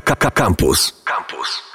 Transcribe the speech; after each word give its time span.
Campus. 0.00 1.02
Campus. 1.04 1.68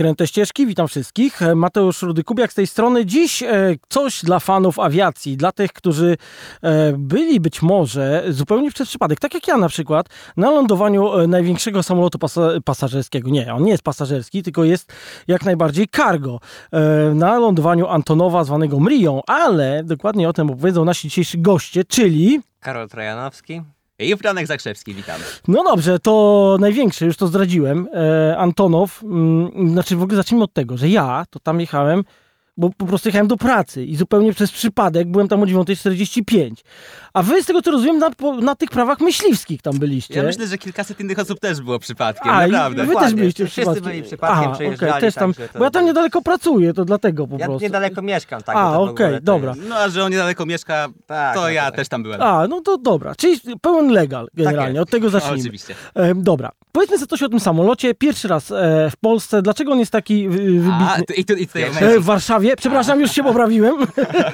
Kręte 0.00 0.26
ścieżki, 0.26 0.66
witam 0.66 0.88
wszystkich. 0.88 1.40
Mateusz 1.56 2.02
Rudy-Kubiak 2.02 2.50
z 2.50 2.54
tej 2.54 2.66
strony. 2.66 3.06
Dziś 3.06 3.42
e, 3.42 3.74
coś 3.88 4.24
dla 4.24 4.40
fanów 4.40 4.78
awiacji, 4.78 5.36
dla 5.36 5.52
tych, 5.52 5.72
którzy 5.72 6.16
e, 6.62 6.92
byli 6.92 7.40
być 7.40 7.62
może 7.62 8.24
zupełnie 8.28 8.70
przez 8.70 8.88
przypadek, 8.88 9.20
tak 9.20 9.34
jak 9.34 9.48
ja 9.48 9.56
na 9.56 9.68
przykład, 9.68 10.06
na 10.36 10.50
lądowaniu 10.50 11.18
e, 11.18 11.26
największego 11.26 11.82
samolotu 11.82 12.18
pasa 12.18 12.50
pasażerskiego. 12.64 13.30
Nie, 13.30 13.54
on 13.54 13.62
nie 13.62 13.70
jest 13.70 13.82
pasażerski, 13.82 14.42
tylko 14.42 14.64
jest 14.64 14.92
jak 15.28 15.44
najbardziej 15.44 15.88
cargo. 15.88 16.40
Na 17.14 17.38
lądowaniu 17.38 17.86
Antonowa, 17.86 18.44
zwanego 18.44 18.80
Mrią, 18.80 19.20
ale 19.26 19.84
dokładnie 19.84 20.28
o 20.28 20.32
tym 20.32 20.50
opowiedzą 20.50 20.84
nasi 20.84 21.08
dzisiejsi 21.08 21.38
goście, 21.42 21.84
czyli... 21.84 22.40
Karol 22.60 22.88
Trojanowski. 22.88 23.62
I 24.00 24.16
Franek 24.16 24.46
Zakrzewski, 24.46 24.94
witamy. 24.94 25.24
No 25.48 25.64
dobrze, 25.64 25.98
to 25.98 26.56
największe, 26.60 27.06
już 27.06 27.16
to 27.16 27.26
zdradziłem. 27.26 27.88
E, 27.94 28.36
Antonow, 28.38 29.02
mm, 29.02 29.70
znaczy 29.72 29.96
w 29.96 30.02
ogóle 30.02 30.16
zacznijmy 30.16 30.44
od 30.44 30.52
tego, 30.52 30.76
że 30.76 30.88
ja 30.88 31.24
to 31.30 31.40
tam 31.40 31.60
jechałem 31.60 32.04
bo 32.56 32.70
po 32.70 32.86
prostu 32.86 33.08
jechałem 33.08 33.28
do 33.28 33.36
pracy 33.36 33.84
i 33.84 33.96
zupełnie 33.96 34.32
przez 34.32 34.52
przypadek 34.52 35.08
byłem 35.08 35.28
tam 35.28 35.42
o 35.42 35.46
9.45. 35.46 36.50
A 37.12 37.22
wy, 37.22 37.42
z 37.42 37.46
tego 37.46 37.62
co 37.62 37.70
rozumiem, 37.70 37.98
na, 37.98 38.10
na 38.42 38.54
tych 38.54 38.70
prawach 38.70 39.00
myśliwskich 39.00 39.62
tam 39.62 39.78
byliście. 39.78 40.14
Ja 40.14 40.22
myślę, 40.22 40.46
że 40.46 40.58
kilkaset 40.58 41.00
innych 41.00 41.18
osób 41.18 41.40
też 41.40 41.60
było 41.60 41.78
przypadkiem, 41.78 42.32
A, 42.32 42.46
naprawdę. 42.46 42.86
wy 42.86 42.94
też 42.94 43.14
byliście 43.14 43.44
Wszyscy 43.44 43.60
przypadkiem. 43.60 43.84
byli 43.84 44.02
przypadkiem, 44.02 44.38
Aha, 44.38 44.74
okay, 44.74 45.00
też 45.00 45.14
tam, 45.14 45.34
Bo 45.58 45.64
ja 45.64 45.70
tam 45.70 45.84
niedaleko 45.84 46.22
pracuję, 46.22 46.74
to 46.74 46.84
dlatego 46.84 47.26
po 47.26 47.36
ja 47.38 47.46
prostu. 47.46 47.62
Ja 47.62 47.68
niedaleko 47.68 48.02
mieszkam, 48.02 48.42
tak. 48.42 48.56
A, 48.56 48.80
okej, 48.80 49.06
okay, 49.06 49.20
dobra. 49.20 49.54
No, 49.68 49.76
a 49.76 49.88
że 49.88 50.04
on 50.04 50.12
niedaleko 50.12 50.46
mieszka, 50.46 50.88
tak, 51.06 51.34
to 51.34 51.40
no, 51.40 51.48
ja 51.48 51.64
tak. 51.64 51.76
też 51.76 51.88
tam 51.88 52.02
byłem. 52.02 52.22
A, 52.22 52.48
no 52.48 52.60
to 52.60 52.78
dobra. 52.78 53.14
Czyli 53.14 53.40
pełen 53.62 53.88
legal 53.88 54.28
generalnie, 54.34 54.74
tak 54.74 54.82
od 54.82 54.90
tego 54.90 55.10
zacznijmy. 55.10 55.36
No, 55.36 55.42
oczywiście. 55.42 55.74
E, 55.94 56.14
dobra. 56.14 56.50
Powiedzmy 56.72 56.98
sobie 56.98 57.06
coś 57.06 57.22
o 57.22 57.28
tym 57.28 57.40
samolocie. 57.40 57.94
Pierwszy 57.94 58.28
raz 58.28 58.50
e, 58.50 58.90
w 58.90 58.96
Polsce. 58.96 59.42
Dlaczego 59.42 59.72
on 59.72 59.78
jest 59.78 59.92
taki 59.92 60.28
wybitny? 60.28 60.72
A, 60.72 60.96
i 61.16 61.24
tu, 61.24 61.34
i 61.34 61.46
tu, 61.46 61.58
e, 61.58 62.00
w 62.00 62.04
Warszawie. 62.04 62.56
Przepraszam, 62.56 63.00
już 63.00 63.10
się 63.10 63.22
poprawiłem. 63.22 63.76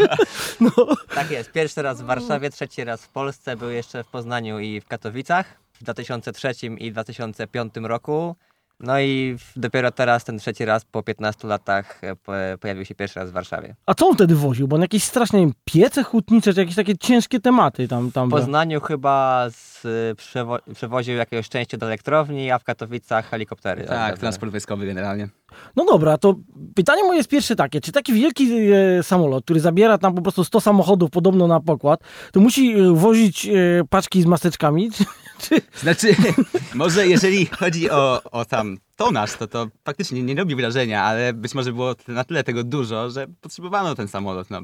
no. 0.61 0.71
Tak 1.15 1.31
jest. 1.31 1.53
Pierwszy 1.53 1.83
raz 1.83 2.03
w 2.03 2.05
Warszawie, 2.05 2.51
trzeci 2.51 2.85
raz 2.85 3.05
w 3.05 3.09
Polsce. 3.09 3.57
Był 3.57 3.71
jeszcze 3.71 4.05
w 4.05 4.07
Poznaniu 4.07 4.59
i 4.59 4.81
w 4.81 4.87
Katowicach 4.87 5.47
w 5.81 5.85
2003 5.85 6.53
i 6.79 6.93
2005 6.93 7.75
roku. 7.83 8.37
No 8.81 9.01
i 9.01 9.37
dopiero 9.57 9.91
teraz, 9.91 10.25
ten 10.25 10.39
trzeci 10.39 10.65
raz 10.65 10.85
po 10.85 11.03
15 11.03 11.49
latach 11.49 12.01
e, 12.05 12.59
pojawił 12.59 12.85
się 12.85 12.95
pierwszy 12.95 13.21
raz 13.21 13.31
w 13.31 13.33
Warszawie. 13.33 13.75
A 13.87 13.95
co 13.95 14.07
on 14.07 14.15
wtedy 14.15 14.35
woził? 14.35 14.69
Bo 14.69 14.77
on 14.77 14.83
jakieś 14.83 15.05
strasznie 15.05 15.41
wiem, 15.41 15.53
piece 15.65 16.03
hutnicze, 16.05 16.55
czy 16.55 16.61
jakieś 16.61 16.75
takie 16.77 16.99
ciężkie 16.99 17.41
tematy 17.41 17.89
tam, 17.89 18.13
tam 18.13 18.29
W 18.29 18.31
Poznaniu 18.31 18.81
chyba 18.81 19.47
z, 19.51 19.83
przewo 20.19 20.59
przewoził 20.75 21.17
jakieś 21.17 21.49
części 21.49 21.79
do 21.79 21.87
elektrowni, 21.87 22.51
a 22.51 22.59
w 22.59 22.65
Katowicach 22.65 23.31
helikoptery. 23.31 23.85
Tak, 23.85 24.11
tak 24.11 24.19
transport 24.19 24.53
wojskowy 24.53 24.87
generalnie. 24.87 25.29
No 25.77 25.85
dobra, 25.85 26.19
to 26.19 26.35
pytanie 26.75 27.03
moje 27.03 27.17
jest 27.17 27.29
pierwsze 27.29 27.57
takie. 27.57 27.81
Czy 27.81 27.93
taki 27.93 28.13
wielki 28.13 28.49
e, 28.53 29.03
samolot, 29.03 29.45
który 29.45 29.61
zabiera 29.61 29.99
tam 29.99 30.15
po 30.15 30.23
prostu 30.23 30.45
100 30.45 30.61
samochodów 30.61 31.11
podobno 31.11 31.47
na 31.47 31.61
pokład, 31.61 32.01
to 32.33 32.41
musi 32.41 32.73
e, 32.73 32.95
wozić 32.95 33.47
e, 33.47 33.53
paczki 33.91 34.23
z 34.23 34.27
maseczkami? 34.27 34.91
Czy... 35.39 35.61
Znaczy, 35.81 36.17
może 36.75 37.07
jeżeli 37.07 37.47
chodzi 37.47 37.91
o, 37.91 38.23
o 38.31 38.45
tam 38.45 38.77
tonaż, 38.97 39.33
to 39.33 39.47
to 39.47 39.67
faktycznie 39.85 40.23
nie 40.23 40.35
robi 40.35 40.57
wrażenia, 40.57 41.03
ale 41.03 41.33
być 41.33 41.55
może 41.55 41.73
było 41.73 41.95
na 42.09 42.25
tyle 42.25 42.45
tego 42.45 42.65
dużo, 42.65 43.11
że 43.11 43.27
potrzebowano 43.41 43.95
ten 43.95 44.09
samolot. 44.09 44.51
No. 44.51 44.61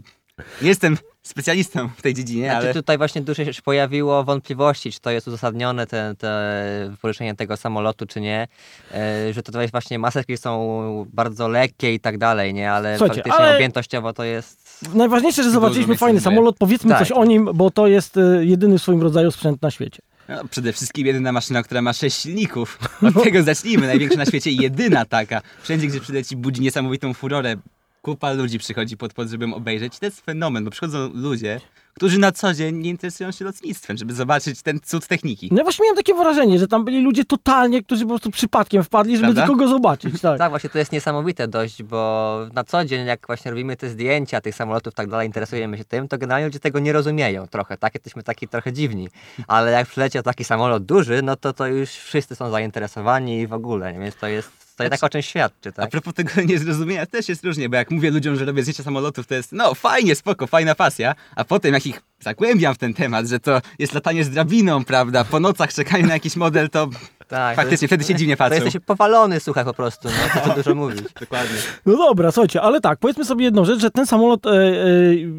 Nie 0.62 0.68
jestem 0.68 0.96
specjalistą 1.22 1.88
w 1.96 2.02
tej 2.02 2.14
dziedzinie, 2.14 2.44
znaczy, 2.44 2.66
ale... 2.66 2.74
Tutaj 2.74 2.98
właśnie 2.98 3.22
dużo 3.22 3.44
się 3.44 3.62
pojawiło 3.64 4.24
wątpliwości, 4.24 4.92
czy 4.92 5.00
to 5.00 5.10
jest 5.10 5.28
uzasadnione, 5.28 5.86
te, 5.86 6.14
te 6.18 6.96
poruszenie 7.02 7.34
tego 7.34 7.56
samolotu, 7.56 8.06
czy 8.06 8.20
nie. 8.20 8.48
E, 8.94 9.32
że 9.32 9.42
tutaj 9.42 9.68
właśnie 9.68 9.98
maseczki 9.98 10.36
są 10.36 11.06
bardzo 11.12 11.48
lekkie 11.48 11.94
i 11.94 12.00
tak 12.00 12.18
dalej, 12.18 12.54
nie? 12.54 12.72
Ale 12.72 12.98
Słuchajcie, 12.98 13.22
faktycznie 13.22 13.46
ale... 13.46 13.54
objętościowo 13.54 14.12
to 14.12 14.24
jest... 14.24 14.94
Najważniejsze, 14.94 15.42
że 15.42 15.50
zobaczyliśmy 15.50 15.96
fajny 15.96 16.20
samolot. 16.20 16.56
Powiedzmy 16.58 16.90
tak. 16.90 16.98
coś 16.98 17.12
o 17.12 17.24
nim, 17.24 17.48
bo 17.54 17.70
to 17.70 17.86
jest 17.86 18.16
e, 18.16 18.44
jedyny 18.44 18.78
w 18.78 18.82
swoim 18.82 19.02
rodzaju 19.02 19.30
sprzęt 19.30 19.62
na 19.62 19.70
świecie. 19.70 20.02
No, 20.28 20.44
przede 20.50 20.72
wszystkim 20.72 21.06
jedyna 21.06 21.32
maszyna, 21.32 21.62
która 21.62 21.82
ma 21.82 21.92
sześć 21.92 22.20
silników. 22.20 22.78
Od 23.08 23.14
no. 23.14 23.22
tego 23.22 23.42
zacznijmy. 23.42 23.86
Największa 23.86 24.18
na 24.18 24.26
świecie 24.26 24.50
i 24.50 24.56
jedyna 24.56 25.04
taka. 25.04 25.40
Wszędzie, 25.62 25.86
gdzie 25.86 26.00
przyleci, 26.00 26.36
budzi 26.36 26.60
niesamowitą 26.60 27.14
furorę 27.14 27.56
kupa 28.02 28.32
ludzi 28.32 28.58
przychodzi 28.58 28.96
pod 28.96 29.12
pod, 29.12 29.28
żeby 29.28 29.44
obejrzeć. 29.54 29.98
To 29.98 30.06
jest 30.06 30.20
fenomen, 30.20 30.64
bo 30.64 30.70
przychodzą 30.70 31.10
ludzie, 31.14 31.60
którzy 31.94 32.18
na 32.18 32.32
co 32.32 32.54
dzień 32.54 32.76
nie 32.76 32.90
interesują 32.90 33.30
się 33.30 33.44
lotnictwem, 33.44 33.96
żeby 33.96 34.14
zobaczyć 34.14 34.62
ten 34.62 34.80
cud 34.80 35.06
techniki. 35.06 35.48
No 35.50 35.58
ja 35.58 35.62
właśnie 35.62 35.82
miałem 35.82 35.96
takie 35.96 36.14
wrażenie, 36.14 36.58
że 36.58 36.68
tam 36.68 36.84
byli 36.84 37.00
ludzie 37.00 37.24
totalnie, 37.24 37.82
którzy 37.82 38.02
po 38.02 38.08
prostu 38.08 38.30
przypadkiem 38.30 38.84
wpadli, 38.84 39.16
żeby 39.16 39.26
Prawda? 39.26 39.42
tylko 39.42 39.56
go 39.56 39.68
zobaczyć. 39.68 40.20
Tak. 40.20 40.38
tak, 40.38 40.50
właśnie 40.50 40.70
to 40.70 40.78
jest 40.78 40.92
niesamowite 40.92 41.48
dość, 41.48 41.82
bo 41.82 42.38
na 42.52 42.64
co 42.64 42.84
dzień 42.84 43.06
jak 43.06 43.26
właśnie 43.26 43.50
robimy 43.50 43.76
te 43.76 43.88
zdjęcia 43.88 44.40
tych 44.40 44.54
samolotów 44.54 44.94
tak 44.94 45.10
dalej, 45.10 45.26
interesujemy 45.26 45.78
się 45.78 45.84
tym, 45.84 46.08
to 46.08 46.18
generalnie 46.18 46.46
ludzie 46.46 46.60
tego 46.60 46.78
nie 46.78 46.92
rozumieją 46.92 47.46
trochę, 47.46 47.76
tak? 47.76 47.94
Jesteśmy 47.94 48.22
taki 48.22 48.48
trochę 48.48 48.72
dziwni. 48.72 49.08
Ale 49.46 49.70
jak 49.72 49.88
przyleciał 49.88 50.22
taki 50.22 50.44
samolot 50.44 50.84
duży, 50.84 51.22
no 51.22 51.36
to 51.36 51.52
to 51.52 51.66
już 51.66 51.90
wszyscy 51.90 52.34
są 52.34 52.50
zainteresowani 52.50 53.40
i 53.40 53.46
w 53.46 53.52
ogóle, 53.52 53.92
nie? 53.92 54.00
więc 54.00 54.16
to 54.16 54.26
jest 54.26 54.71
to 54.76 54.82
jednak 54.82 55.04
o 55.04 55.08
czymś 55.08 55.26
świadczy, 55.26 55.72
tak? 55.72 55.84
A 55.84 55.88
propos 55.88 56.14
tego 56.14 56.30
niezrozumienia 56.48 57.06
też 57.06 57.28
jest 57.28 57.44
różnie, 57.44 57.68
bo 57.68 57.76
jak 57.76 57.90
mówię 57.90 58.10
ludziom, 58.10 58.36
że 58.36 58.44
robię 58.44 58.62
zdjęcia 58.62 58.82
samolotów, 58.82 59.26
to 59.26 59.34
jest 59.34 59.52
no 59.52 59.74
fajnie, 59.74 60.14
spoko, 60.14 60.46
fajna 60.46 60.74
pasja, 60.74 61.14
a 61.36 61.44
potem 61.44 61.74
jak 61.74 61.86
ich 61.86 62.02
zagłębiam 62.20 62.74
w 62.74 62.78
ten 62.78 62.94
temat, 62.94 63.26
że 63.26 63.40
to 63.40 63.60
jest 63.78 63.92
latanie 63.92 64.24
z 64.24 64.30
drabiną, 64.30 64.84
prawda, 64.84 65.24
po 65.24 65.40
nocach 65.40 65.74
czekanie 65.74 66.04
na 66.04 66.12
jakiś 66.12 66.36
model, 66.36 66.70
to 66.70 66.88
tak, 67.28 67.56
faktycznie 67.56 67.88
to 67.88 67.94
jest, 67.94 68.04
wtedy 68.04 68.04
się 68.04 68.14
dziwnie 68.14 68.36
patrzą. 68.36 68.58
To 68.58 68.64
jesteś 68.64 68.82
powalony, 68.86 69.40
słuchaj, 69.40 69.64
po 69.64 69.74
prostu, 69.74 70.08
no, 70.08 70.42
to 70.42 70.54
dużo 70.62 70.74
mówić. 70.74 71.02
Dokładnie. 71.20 71.56
No 71.86 71.96
dobra, 71.96 72.32
słuchajcie, 72.32 72.62
ale 72.62 72.80
tak, 72.80 72.98
powiedzmy 72.98 73.24
sobie 73.24 73.44
jedną 73.44 73.64
rzecz, 73.64 73.80
że 73.80 73.90
ten 73.90 74.06
samolot 74.06 74.46
e, 74.46 74.50
e, 74.50 74.74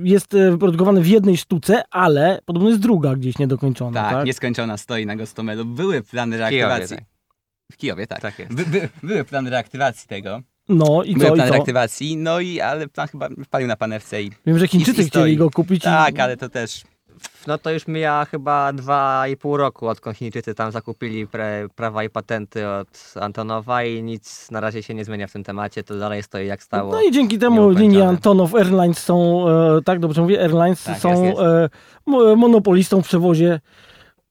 jest 0.04 0.34
e, 0.34 0.52
wyprodukowany 0.52 1.02
w 1.02 1.08
jednej 1.08 1.38
sztuce, 1.38 1.84
ale 1.92 2.40
podobno 2.46 2.70
jest 2.70 2.82
druga 2.82 3.16
gdzieś 3.16 3.38
niedokończona, 3.38 4.02
tak? 4.02 4.14
tak? 4.14 4.26
nieskończona, 4.26 4.78
stoi 4.78 5.06
na 5.06 5.16
Gostomelu. 5.16 5.66
Były 5.66 6.02
plany 6.02 6.38
reaktywacji. 6.38 6.98
Tak. 6.98 7.13
W 7.74 7.78
Kijowie, 7.78 8.08
tak. 8.08 8.22
tak 8.22 8.40
jest. 8.40 8.54
By, 8.54 8.66
by, 8.66 8.90
były 9.04 9.24
plany 9.24 9.50
reaktywacji 9.50 10.08
tego. 10.08 10.42
No 10.70 11.04
i 11.04 11.14
Były 11.14 11.30
co, 11.30 11.36
plany 11.36 11.50
i 11.50 11.54
reaktywacji, 11.54 12.18
no 12.18 12.40
i 12.40 12.62
ale 12.62 12.88
plan 12.88 13.08
chyba 13.08 13.30
wpalił 13.46 13.68
na 13.68 13.76
panewce 13.76 14.24
i 14.24 14.32
Wiem, 14.46 14.60
że 14.60 14.68
Chińczycy 14.68 15.02
i, 15.02 15.06
i 15.06 15.08
chcieli 15.08 15.38
go 15.38 15.50
kupić. 15.50 15.84
Tak, 15.84 16.18
i... 16.18 16.22
ale 16.22 16.38
to 16.38 16.50
też... 16.50 16.84
No 17.48 17.58
to 17.58 17.72
już 17.72 17.88
mija 17.88 18.26
chyba 18.32 18.74
dwa 18.74 19.28
i 19.28 19.38
pół 19.38 19.58
roku, 19.58 19.88
odkąd 19.88 20.18
Chińczycy 20.18 20.54
tam 20.54 20.72
zakupili 20.72 21.28
pre, 21.28 21.68
prawa 21.76 22.04
i 22.04 22.10
patenty 22.10 22.68
od 22.68 23.14
Antonowa 23.22 23.84
i 23.84 24.04
nic 24.04 24.52
na 24.52 24.60
razie 24.60 24.84
się 24.84 24.94
nie 24.94 25.06
zmienia 25.06 25.28
w 25.28 25.32
tym 25.32 25.44
temacie, 25.44 25.84
to 25.84 26.00
dalej 26.00 26.24
stoi 26.24 26.48
jak 26.48 26.64
stało. 26.64 26.92
No 26.92 27.02
i 27.02 27.12
dzięki 27.12 27.40
temu 27.40 27.70
linie 27.70 28.08
Antonow 28.08 28.56
Airlines 28.56 28.98
są, 28.98 29.46
e, 29.50 29.82
tak 29.82 30.00
dobrze 30.00 30.22
mówię, 30.22 30.42
Airlines 30.42 30.84
tak, 30.84 30.98
są 30.98 31.10
jest, 31.10 31.24
jest. 31.24 31.42
E, 31.42 32.36
monopolistą 32.36 33.02
w 33.02 33.06
przewozie 33.06 33.60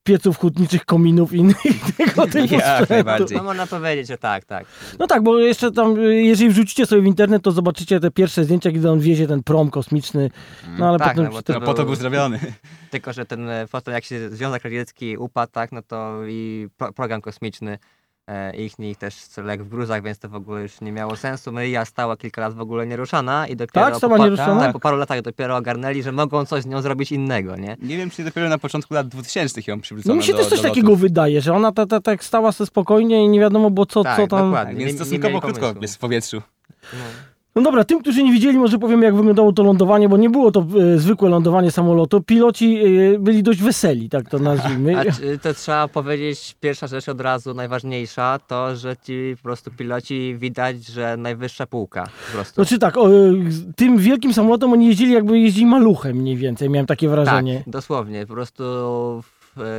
pieców 0.02 0.38
hutniczych, 0.38 0.84
kominów 0.84 1.32
i 1.32 1.36
innych 1.42 1.56
tego 1.96 2.26
typu 2.26 2.54
Jak 2.54 2.90
najbardziej. 2.90 3.38
No 3.38 3.44
można 3.44 3.66
powiedzieć, 3.66 4.08
że 4.08 4.18
tak, 4.18 4.44
tak. 4.44 4.64
No 4.98 5.06
tak, 5.06 5.22
bo 5.22 5.38
jeszcze 5.38 5.72
tam, 5.72 6.00
jeżeli 6.00 6.50
wrzucicie 6.50 6.86
sobie 6.86 7.02
w 7.02 7.06
internet, 7.06 7.42
to 7.42 7.52
zobaczycie 7.52 8.00
te 8.00 8.10
pierwsze 8.10 8.44
zdjęcia, 8.44 8.70
gdy 8.70 8.90
on 8.90 9.00
wiezie 9.00 9.26
ten 9.26 9.42
prom 9.42 9.70
kosmiczny. 9.70 10.30
No 10.78 10.88
ale 10.88 10.98
tak, 10.98 11.08
potem... 11.08 11.32
No, 11.32 11.42
to, 11.42 11.52
no, 11.52 11.60
po 11.60 11.74
to 11.74 11.84
był 11.84 11.94
zrobiony. 11.94 12.40
Tylko, 12.90 13.12
że 13.12 13.26
ten 13.26 13.48
potem 13.70 13.94
jak 13.94 14.04
się 14.04 14.30
Związek 14.30 14.64
Radziecki 14.64 15.16
upadł, 15.16 15.52
tak, 15.52 15.72
no 15.72 15.82
to 15.82 16.26
i 16.28 16.68
pro, 16.76 16.92
program 16.92 17.20
kosmiczny 17.20 17.78
ich, 18.58 18.78
ich 18.78 18.98
też 18.98 19.14
lek 19.36 19.62
w 19.62 19.68
gruzach, 19.68 20.02
więc 20.02 20.18
to 20.18 20.28
w 20.28 20.34
ogóle 20.34 20.62
już 20.62 20.80
nie 20.80 20.92
miało 20.92 21.16
sensu. 21.16 21.52
Myja 21.52 21.84
stała 21.84 22.16
kilka 22.16 22.40
lat 22.40 22.54
w 22.54 22.60
ogóle 22.60 22.86
nieruszana 22.86 23.46
i 23.46 23.56
dopiero 23.56 23.90
tak, 23.90 24.10
po, 24.10 24.18
nieruszana? 24.18 24.60
Tak, 24.60 24.72
po 24.72 24.80
paru 24.80 24.96
latach 24.96 25.22
dopiero 25.22 25.56
ogarnęli, 25.56 26.02
że 26.02 26.12
mogą 26.12 26.46
coś 26.46 26.62
z 26.62 26.66
nią 26.66 26.82
zrobić 26.82 27.12
innego, 27.12 27.56
nie? 27.56 27.76
Nie 27.82 27.96
wiem, 27.96 28.10
czy 28.10 28.24
dopiero 28.24 28.48
na 28.48 28.58
początku 28.58 28.94
lat 28.94 29.08
2000 29.08 29.60
ją 29.66 29.80
przywrócono 29.80 30.14
No 30.14 30.18
mi 30.18 30.26
się 30.26 30.32
do, 30.32 30.38
też 30.38 30.48
coś 30.48 30.60
takiego 30.60 30.96
wydaje, 30.96 31.40
że 31.40 31.52
ona 31.52 31.72
tak 31.72 31.88
ta, 31.88 32.00
ta, 32.00 32.16
ta 32.16 32.22
stała 32.22 32.52
sobie 32.52 32.66
spokojnie 32.66 33.24
i 33.24 33.28
nie 33.28 33.40
wiadomo 33.40 33.70
było 33.70 33.86
co, 33.86 34.04
tak, 34.04 34.16
co 34.16 34.26
tam... 34.26 34.50
Dokładnie. 34.50 34.84
Więc 34.84 34.96
stosunkowo 34.96 35.40
krótko 35.40 35.74
jest 35.80 35.94
w 35.94 35.98
powietrzu. 35.98 36.42
No. 36.92 37.31
No 37.54 37.62
dobra, 37.62 37.84
tym, 37.84 38.00
którzy 38.00 38.22
nie 38.22 38.32
widzieli, 38.32 38.58
może 38.58 38.78
powiem, 38.78 39.02
jak 39.02 39.14
wyglądało 39.14 39.52
to 39.52 39.62
lądowanie, 39.62 40.08
bo 40.08 40.16
nie 40.16 40.30
było 40.30 40.52
to 40.52 40.66
e, 40.94 40.98
zwykłe 40.98 41.28
lądowanie 41.28 41.70
samolotu. 41.70 42.22
Piloci 42.22 42.78
e, 43.14 43.18
byli 43.18 43.42
dość 43.42 43.62
weseli, 43.62 44.08
tak 44.08 44.28
to 44.28 44.38
nazwijmy. 44.38 44.98
A, 44.98 45.04
to 45.42 45.54
trzeba 45.54 45.88
powiedzieć, 45.88 46.56
pierwsza 46.60 46.86
rzecz 46.86 47.08
od 47.08 47.20
razu, 47.20 47.54
najważniejsza, 47.54 48.38
to, 48.46 48.76
że 48.76 48.96
ci 48.96 49.34
po 49.36 49.42
prostu 49.42 49.70
piloci 49.70 50.36
widać, 50.38 50.86
że 50.86 51.16
najwyższa 51.16 51.66
półka 51.66 52.04
po 52.26 52.32
prostu. 52.32 52.54
Znaczy 52.54 52.78
tak, 52.78 52.96
o, 52.96 53.08
tym 53.76 53.98
wielkim 53.98 54.34
samolotem 54.34 54.72
oni 54.72 54.86
jeździli 54.86 55.12
jakby 55.12 55.38
jeździli 55.38 55.66
maluchem 55.66 56.16
mniej 56.16 56.36
więcej, 56.36 56.70
miałem 56.70 56.86
takie 56.86 57.08
wrażenie. 57.08 57.58
Tak, 57.58 57.68
dosłownie, 57.68 58.26
po 58.26 58.34
prostu 58.34 58.64
e, 58.64 59.31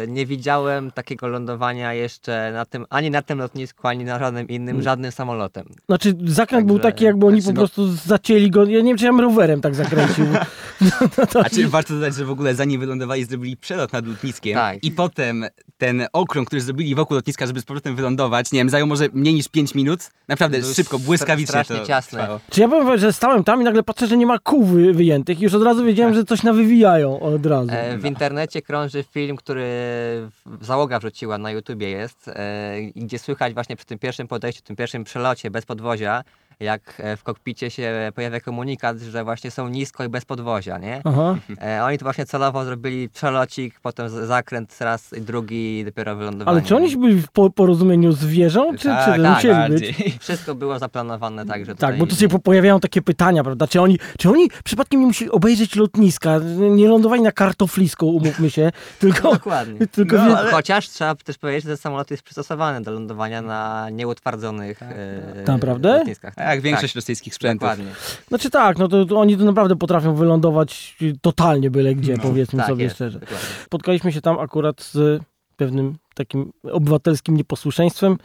nie 0.07 0.25
widziałem 0.25 0.91
takiego 0.91 1.27
lądowania 1.27 1.93
jeszcze 1.93 2.51
na 2.53 2.65
tym, 2.65 2.85
ani 2.89 3.11
na 3.11 3.21
tym 3.21 3.39
lotnisku, 3.39 3.87
ani 3.87 4.05
na 4.05 4.19
żadnym 4.19 4.47
innym, 4.47 4.81
żadnym 4.81 5.11
samolotem. 5.11 5.65
Znaczy 5.85 6.13
zakręt 6.25 6.67
był 6.67 6.79
taki, 6.79 7.03
jakby 7.05 7.25
oni 7.25 7.41
znaczy, 7.41 7.55
po 7.55 7.61
no- 7.61 7.67
prostu 7.67 8.07
zacięli 8.07 8.51
go, 8.51 8.65
ja 8.65 8.81
nie 8.81 8.89
wiem, 8.89 8.97
czy 8.97 9.05
ja 9.05 9.11
bym 9.11 9.21
rowerem 9.21 9.61
tak 9.61 9.75
zakręcił. 9.75 10.25
A 11.45 11.49
czy 11.49 11.67
warto 11.67 11.93
dodać, 11.93 12.15
że 12.15 12.25
w 12.25 12.29
ogóle 12.29 12.55
zanim 12.55 12.79
wylądowali, 12.79 13.25
zrobili 13.25 13.57
przelot 13.57 13.93
nad 13.93 14.07
lotniskiem 14.07 14.53
Tak. 14.55 14.83
i 14.83 14.91
potem 14.91 15.45
ten 15.77 16.07
okrąg, 16.13 16.47
który 16.47 16.61
zrobili 16.61 16.95
wokół 16.95 17.15
lotniska, 17.15 17.47
żeby 17.47 17.61
z 17.61 17.65
powrotem 17.65 17.95
wylądować, 17.95 18.51
nie 18.51 18.59
wiem, 18.59 18.69
zajął 18.69 18.87
może 18.87 19.07
mniej 19.13 19.33
niż 19.33 19.47
5 19.47 19.75
minut. 19.75 20.09
Naprawdę 20.27 20.59
Był 20.59 20.73
szybko, 20.73 20.99
błyskawicznie 20.99 21.47
strasznie 21.47 21.75
to 21.75 21.85
ciasne. 21.85 22.19
trwało. 22.19 22.39
Czy 22.49 22.61
ja 22.61 22.67
powiem, 22.67 22.97
że 22.97 23.13
stałem 23.13 23.43
tam 23.43 23.61
i 23.61 23.63
nagle 23.63 23.83
patrzę, 23.83 24.07
że 24.07 24.17
nie 24.17 24.25
ma 24.25 24.39
kół 24.39 24.63
wy, 24.63 24.93
wyjętych 24.93 25.39
i 25.39 25.43
już 25.43 25.53
od 25.53 25.63
razu 25.63 25.85
wiedziałem, 25.85 26.13
że 26.13 26.23
coś 26.23 26.43
nawywijają 26.43 27.19
od 27.19 27.45
razu. 27.45 27.71
E, 27.71 27.97
w 27.97 28.05
internecie 28.05 28.61
krąży 28.61 29.03
film, 29.03 29.37
który 29.37 29.62
w- 29.65 30.57
załoga 30.65 30.99
wrzuciła 30.99 31.37
na 31.37 31.51
YouTubie 31.51 31.89
jest, 31.89 32.27
e, 32.27 32.75
gdzie 32.95 33.19
słychać 33.19 33.53
właśnie 33.53 33.75
przy 33.75 33.85
tym 33.85 33.99
pierwszym 33.99 34.27
podejściu, 34.27 34.61
tym 34.63 34.75
pierwszym 34.75 35.03
przelocie 35.03 35.51
bez 35.51 35.65
podwozia, 35.65 36.23
jak 36.59 36.93
e, 36.97 37.17
w 37.17 37.23
kokpicie 37.23 37.69
się 37.69 38.11
pojawia 38.15 38.39
komunikat, 38.39 38.99
że 38.99 39.23
właśnie 39.23 39.51
są 39.51 39.67
nisko 39.69 40.03
i 40.03 40.09
bez 40.09 40.25
podwozia, 40.25 40.77
nie? 40.77 41.01
Aha. 41.03 41.35
E, 41.61 41.83
oni 41.83 41.97
to 41.97 42.05
właśnie 42.05 42.25
celowo 42.25 42.65
zrobili 42.65 43.09
przelocik, 43.09 43.79
potem 43.81 44.09
zakręt 44.09 44.77
raz 44.81 45.13
i 45.13 45.21
drugi 45.21 45.85
dopiero 45.85 46.15
wylądowanie. 46.15 46.57
Ale 46.57 46.67
czy 46.67 46.75
oni 46.75 46.97
byli 46.97 47.21
w 47.21 47.27
po, 47.31 47.49
porozumieniu 47.49 48.11
z 48.11 48.25
wieżą, 48.25 48.77
czy, 48.77 48.87
tak, 48.87 49.15
czy 49.15 49.21
tak, 49.23 49.35
musieli 49.35 49.53
bardziej. 49.53 49.93
być? 49.93 50.19
Wszystko 50.23 50.55
było 50.55 50.79
zaplanowane 50.79 51.45
tak, 51.45 51.65
że 51.65 51.75
Tak, 51.75 51.97
bo 51.97 52.07
tu 52.07 52.15
się 52.15 52.27
po- 52.27 52.39
pojawiają 52.39 52.79
takie 52.79 53.01
pytania, 53.01 53.43
prawda? 53.43 53.67
Czy 53.67 53.81
oni, 53.81 53.99
czy 54.17 54.29
oni 54.29 54.49
przypadkiem 54.63 54.99
nie 54.99 55.07
musieli 55.07 55.31
obejrzeć 55.31 55.75
lotniska? 55.75 56.39
Nie 56.71 56.87
lądowali 56.87 57.21
na 57.21 57.31
kartoflisku, 57.31 58.15
umówmy 58.15 58.49
się, 58.49 58.71
tylko... 58.99 59.31
Dokładnie. 59.33 59.87
tylko 59.95 60.15
No, 60.15 60.37
ale- 60.37 60.51
Chociaż 60.51 60.89
trzeba 60.89 61.15
też 61.15 61.37
powiedzieć, 61.37 61.63
że 61.63 61.77
samolot 61.77 62.11
jest 62.11 62.23
przystosowany 62.23 62.81
do 62.81 62.91
lądowania 62.91 63.41
na 63.41 63.89
nieutwardzonych 63.89 64.83
e, 64.83 65.43
Naprawdę? 65.47 65.97
lotniskach. 65.97 66.35
Tak, 66.35 66.42
większość 66.61 66.95
rosyjskich 66.95 67.35
sprzętów. 67.35 67.61
Dokładnie. 67.69 67.85
Znaczy 68.27 68.49
tak, 68.49 68.77
no 68.77 68.87
to, 68.87 69.05
to 69.05 69.19
oni 69.19 69.37
to 69.37 69.43
naprawdę 69.43 69.75
potrafią 69.75 70.15
wylądować 70.15 70.97
totalnie 71.21 71.71
byle 71.71 71.95
gdzie, 71.95 72.17
powiedzmy 72.17 72.59
Tak 72.59 72.67
sobie 72.67 72.83
jest, 72.83 72.95
szczerze. 72.95 73.19
dokładnie. 73.19 73.47
Spotkaliśmy 73.65 74.11
się 74.11 74.21
tam 74.21 74.39
akurat 74.39 74.81
z 74.81 75.21
pewnym 75.55 75.95
takim 76.13 76.51
obywatelskim 76.71 77.37
nieposłuszeństwem, 77.37 78.17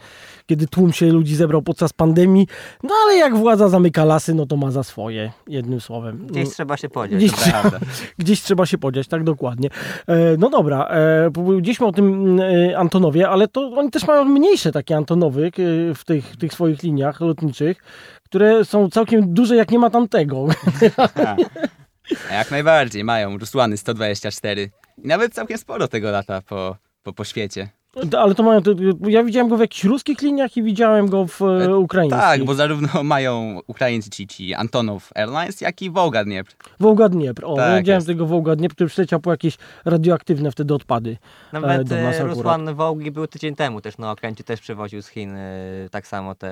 kiedy 0.45 0.67
tłum 0.67 0.93
się 0.93 1.05
ludzi 1.05 1.35
zebrał 1.35 1.61
podczas 1.61 1.93
pandemii, 1.93 2.47
no 2.83 2.89
ale 3.03 3.17
jak 3.17 3.37
władza 3.37 3.69
zamyka 3.69 4.05
lasy, 4.05 4.33
no 4.33 4.45
to 4.45 4.57
ma 4.57 4.71
za 4.71 4.83
swoje, 4.83 5.31
jednym 5.47 5.81
słowem. 5.81 6.27
Gdzieś 6.27 6.49
trzeba 6.49 6.77
się 6.77 6.89
podzieć. 6.89 7.17
Gdzieś, 7.17 7.31
trzeba, 7.31 7.71
gdzieś 8.19 8.41
trzeba 8.41 8.65
się 8.65 8.77
podziać, 8.77 9.07
tak 9.07 9.23
dokładnie. 9.23 9.69
E, 10.07 10.37
no 10.37 10.49
dobra, 10.49 10.87
e, 10.87 11.31
powiedzieliśmy 11.31 11.85
o 11.87 11.91
tym 11.91 12.39
e, 12.39 12.77
Antonowie, 12.77 13.29
ale 13.29 13.47
to 13.47 13.71
oni 13.71 13.91
też 13.91 14.07
mają 14.07 14.25
mniejsze 14.25 14.71
takie 14.71 14.97
Antonowy 14.97 15.45
e, 15.45 15.51
w 15.93 16.05
tych, 16.05 16.37
tych 16.37 16.53
swoich 16.53 16.83
liniach 16.83 17.21
lotniczych, 17.21 17.83
które 18.23 18.65
są 18.65 18.89
całkiem 18.89 19.33
duże, 19.33 19.55
jak 19.55 19.71
nie 19.71 19.79
ma 19.79 19.89
tamtego. 19.89 20.47
A 22.29 22.33
jak 22.33 22.51
najbardziej, 22.51 23.03
mają 23.03 23.37
Rusłany 23.37 23.77
124. 23.77 24.69
I 25.03 25.07
nawet 25.07 25.33
całkiem 25.33 25.57
sporo 25.57 25.87
tego 25.87 26.11
lata 26.11 26.41
po, 26.41 26.75
po, 27.03 27.13
po 27.13 27.23
świecie. 27.23 27.69
Ale 28.17 28.35
to 28.35 28.43
mają, 28.43 28.61
ja 29.07 29.23
widziałem 29.23 29.49
go 29.49 29.57
w 29.57 29.59
jakichś 29.59 29.83
ruskich 29.83 30.21
liniach 30.21 30.57
i 30.57 30.63
widziałem 30.63 31.09
go 31.09 31.25
w 31.27 31.41
e, 31.41 31.77
ukraińskich. 31.77 32.21
Tak, 32.21 32.43
bo 32.45 32.55
zarówno 32.55 33.03
mają 33.03 33.59
Ukraińcy 33.67 34.09
ci, 34.09 34.27
ci 34.27 34.53
Antonov 34.53 35.09
Airlines, 35.15 35.61
jak 35.61 35.81
i 35.81 35.89
Wołga 35.91 36.23
Dniepr. 36.23 36.55
Wołga 36.79 37.09
Dniepr. 37.09 37.45
O, 37.45 37.55
Tak 37.55 37.69
ja 37.71 37.77
widziałem 37.77 37.97
jest. 37.97 38.07
tego 38.07 38.25
Wołga 38.25 38.55
Dniepr, 38.55 38.75
który 38.75 38.89
przyleciał 38.89 39.19
po 39.19 39.31
jakieś 39.31 39.57
radioaktywne 39.85 40.51
wtedy 40.51 40.73
odpady. 40.73 41.17
Nawet 41.53 41.89
do 41.89 41.95
nas 41.95 42.15
e, 42.15 42.19
akurat. 42.19 42.37
Rusłan 42.37 42.75
Wołgi 42.75 43.11
był 43.11 43.27
tydzień 43.27 43.55
temu 43.55 43.81
też 43.81 43.97
na 43.97 44.11
okręcie, 44.11 44.43
też 44.43 44.61
przywoził 44.61 45.01
z 45.01 45.07
Chin 45.07 45.35
e, 45.35 45.49
tak 45.91 46.07
samo 46.07 46.35
te 46.35 46.47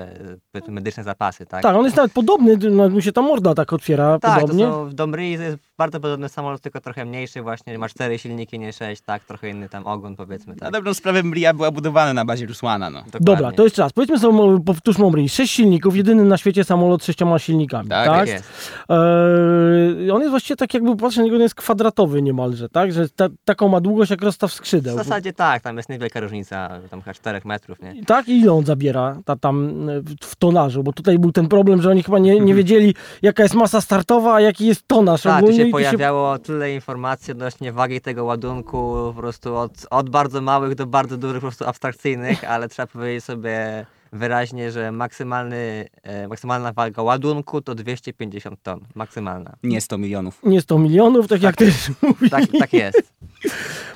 e, 0.66 0.70
medyczne 0.70 1.04
zapasy, 1.04 1.46
tak? 1.46 1.62
Tak, 1.62 1.76
on 1.76 1.84
jest 1.84 1.96
nawet 1.96 2.12
podobny, 2.12 2.56
no, 2.70 2.88
mu 2.88 3.00
się 3.00 3.12
ta 3.12 3.22
morda 3.22 3.54
tak 3.54 3.72
otwiera 3.72 4.18
Tak, 4.18 4.40
podobnie. 4.40 4.64
to 4.66 4.72
są 4.72 4.88
w 4.88 4.94
Domryi 4.94 5.36
to 5.36 5.42
jest 5.42 5.67
bardzo 5.78 6.00
podobny 6.00 6.28
samolot, 6.28 6.60
tylko 6.60 6.80
trochę 6.80 7.04
mniejszy 7.04 7.42
właśnie, 7.42 7.78
ma 7.78 7.88
cztery 7.88 8.18
silniki, 8.18 8.58
nie 8.58 8.72
sześć, 8.72 9.02
tak? 9.02 9.24
Trochę 9.24 9.48
inny 9.50 9.68
tam 9.68 9.86
ogon 9.86 10.16
powiedzmy, 10.16 10.54
Na 10.54 10.60
tak? 10.60 10.72
dobrą 10.72 10.94
sprawę 10.94 11.22
Mria 11.22 11.54
była 11.54 11.70
budowana 11.70 12.14
na 12.14 12.24
bazie 12.24 12.46
Rusłana, 12.46 12.90
no. 12.90 12.98
Dokładnie. 12.98 13.20
Dobra, 13.24 13.52
to 13.52 13.64
jeszcze 13.64 13.82
raz. 13.82 13.92
Powiedzmy 13.92 14.18
sobie, 14.18 14.60
powtórzmy 14.64 15.06
Omri. 15.06 15.28
Sześć 15.28 15.54
silników, 15.54 15.96
jedyny 15.96 16.24
na 16.24 16.36
świecie 16.36 16.64
samolot 16.64 17.02
z 17.02 17.06
sześcioma 17.06 17.38
silnikami, 17.38 17.88
tak? 17.88 18.06
Tak 18.06 18.18
Tak 18.18 18.28
jest. 18.28 18.72
Eee, 18.88 20.10
on 20.10 20.20
jest 20.20 20.30
właściwie 20.30 20.56
tak 20.56 20.74
jakby, 20.74 20.96
patrzę 20.96 21.20
na 21.20 21.24
niego, 21.24 21.36
on 21.36 21.42
jest 21.42 21.54
kwadratowy 21.54 22.22
niemalże, 22.22 22.68
tak? 22.68 22.92
Że 22.92 23.08
ta, 23.08 23.28
taką 23.44 23.68
ma 23.68 23.80
długość 23.80 24.10
jak 24.10 24.22
rozstaw 24.22 24.50
W 24.50 24.54
skrzydeł. 24.54 24.96
zasadzie 24.96 25.32
tak, 25.32 25.62
tam 25.62 25.76
jest 25.76 25.88
niewielka 25.88 26.20
różnica, 26.20 26.68
tam 26.90 27.02
chyba 27.02 27.14
4 27.14 27.40
metrów, 27.44 27.82
nie? 27.82 28.04
Tak? 28.04 28.28
I 28.28 28.40
ile 28.40 28.52
on 28.52 28.64
zabiera 28.64 29.16
ta, 29.24 29.36
tam 29.36 29.88
e, 29.90 30.00
w, 30.00 30.14
w 30.20 30.36
tonażu? 30.36 30.82
Bo 30.82 30.92
tutaj 30.92 31.18
był 31.18 31.32
ten 31.32 31.48
problem, 31.48 31.82
że 31.82 31.90
oni 31.90 32.02
chyba 32.02 32.18
nie, 32.18 32.40
nie 32.40 32.54
wiedzieli, 32.60 32.94
jaka 33.22 33.42
jest 33.42 33.54
masa 33.54 33.80
startowa, 33.80 34.34
a 34.34 34.40
jaki 34.40 34.66
jest 34.66 34.82
tonaż 34.86 35.22
Tak, 35.22 35.40
tu 35.40 35.46
ogólnie. 35.46 35.67
Się 35.68 35.72
pojawiało 35.72 36.38
tyle 36.38 36.74
informacji 36.74 37.32
odnośnie 37.32 37.72
wagi 37.72 38.00
tego 38.00 38.24
ładunku, 38.24 38.94
po 39.14 39.20
prostu 39.20 39.56
od, 39.56 39.86
od 39.90 40.10
bardzo 40.10 40.40
małych 40.40 40.74
do 40.74 40.86
bardzo 40.86 41.16
dużych, 41.16 41.36
po 41.36 41.46
prostu 41.46 41.66
abstrakcyjnych, 41.66 42.44
ale 42.44 42.68
trzeba 42.68 42.86
powiedzieć 42.86 43.24
sobie 43.24 43.86
wyraźnie, 44.12 44.70
że 44.70 44.92
maksymalny, 44.92 45.88
e, 46.02 46.28
maksymalna 46.28 46.72
waga 46.72 47.02
ładunku 47.02 47.60
to 47.62 47.74
250 47.74 48.62
ton. 48.62 48.80
Maksymalna. 48.94 49.56
Nie 49.62 49.80
100 49.80 49.98
milionów. 49.98 50.40
Nie 50.42 50.60
100 50.60 50.78
milionów, 50.78 51.28
tak 51.28 51.42
jak 51.42 51.56
też 51.56 51.74
mówi. 52.02 52.30
Tak, 52.30 52.44
tak 52.58 52.72
jest. 52.72 53.12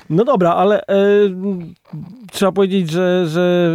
No 0.09 0.23
dobra, 0.25 0.53
ale 0.53 0.87
e, 0.87 0.95
trzeba 2.31 2.51
powiedzieć, 2.51 2.89
że, 2.91 3.27
że 3.27 3.71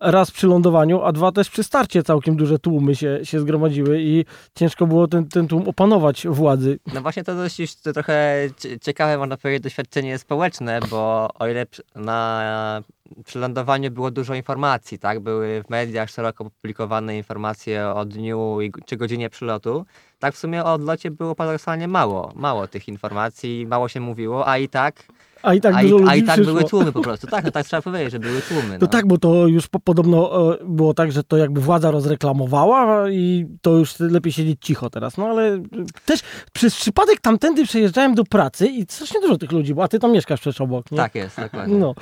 raz 0.00 0.30
przy 0.30 0.46
lądowaniu, 0.46 1.02
a 1.02 1.12
dwa 1.12 1.32
też 1.32 1.50
przy 1.50 1.62
starcie 1.62 2.02
całkiem 2.02 2.36
duże 2.36 2.58
tłumy 2.58 2.94
się, 2.96 3.20
się 3.22 3.40
zgromadziły 3.40 4.02
i 4.02 4.24
ciężko 4.54 4.86
było 4.86 5.08
ten, 5.08 5.28
ten 5.28 5.48
tłum 5.48 5.68
opanować 5.68 6.26
władzy. 6.26 6.78
No 6.94 7.02
właśnie 7.02 7.24
to 7.24 7.34
dość 7.34 7.76
to 7.82 7.92
trochę 7.92 8.36
cie- 8.58 8.78
ciekawe, 8.80 9.18
można 9.18 9.36
powiedzieć, 9.36 9.62
doświadczenie 9.62 10.18
społeczne, 10.18 10.80
bo 10.90 11.28
o 11.38 11.48
ile 11.48 11.66
na 11.94 12.82
przy 13.24 13.38
lądowaniu 13.38 13.90
było 13.90 14.10
dużo 14.10 14.34
informacji, 14.34 14.98
tak? 14.98 15.20
Były 15.20 15.62
w 15.62 15.70
mediach 15.70 16.10
szeroko 16.10 16.44
publikowane 16.44 17.16
informacje 17.16 17.88
o 17.88 18.04
dniu 18.04 18.60
i, 18.60 18.72
czy 18.86 18.96
godzinie 18.96 19.30
przylotu, 19.30 19.86
tak 20.18 20.34
w 20.34 20.38
sumie 20.38 20.64
o 20.64 20.72
odlocie 20.72 21.10
było 21.10 21.34
paradoksalnie 21.34 21.88
mało. 21.88 22.32
Mało 22.34 22.68
tych 22.68 22.88
informacji, 22.88 23.66
mało 23.66 23.88
się 23.88 24.00
mówiło, 24.00 24.48
a 24.48 24.58
i 24.58 24.68
tak, 24.68 25.04
A 25.42 25.54
i 25.54 25.60
tak 25.60 25.74
a 25.74 25.82
dużo 25.82 25.96
i, 25.96 26.00
ludzi 26.00 26.10
a 26.12 26.16
i 26.16 26.22
tak 26.22 26.34
przyszło. 26.34 26.54
były 26.54 26.68
tłumy 26.68 26.92
po 26.92 27.00
prostu. 27.00 27.26
Tak, 27.26 27.44
no 27.44 27.50
tak 27.50 27.66
trzeba 27.66 27.82
powiedzieć, 27.82 28.12
że 28.12 28.18
były 28.18 28.42
tłumy. 28.42 28.78
No. 28.80 28.86
tak, 28.86 29.06
bo 29.06 29.18
to 29.18 29.46
już 29.46 29.68
po, 29.68 29.80
podobno 29.80 30.52
e, 30.52 30.56
było 30.64 30.94
tak, 30.94 31.12
że 31.12 31.24
to 31.24 31.36
jakby 31.36 31.60
władza 31.60 31.90
rozreklamowała 31.90 33.10
i 33.10 33.46
to 33.62 33.70
już 33.70 34.00
lepiej 34.00 34.32
siedzieć 34.32 34.58
cicho 34.60 34.90
teraz. 34.90 35.16
No 35.16 35.26
ale 35.26 35.54
e, 35.54 35.60
też 36.06 36.20
przez 36.52 36.74
przypadek 36.74 37.20
tamtędy 37.20 37.64
przejeżdżałem 37.64 38.14
do 38.14 38.24
pracy 38.24 38.66
i 38.66 38.82
strasznie 38.82 39.20
dużo 39.20 39.38
tych 39.38 39.52
ludzi, 39.52 39.74
bo 39.74 39.82
a 39.82 39.88
ty 39.88 39.98
tam 39.98 40.12
mieszkasz 40.12 40.40
przecież 40.40 40.60
obok, 40.60 40.90
nie? 40.90 40.98
Tak 40.98 41.14
jest, 41.14 41.40
dokładnie. 41.40 41.76
No. 41.76 41.94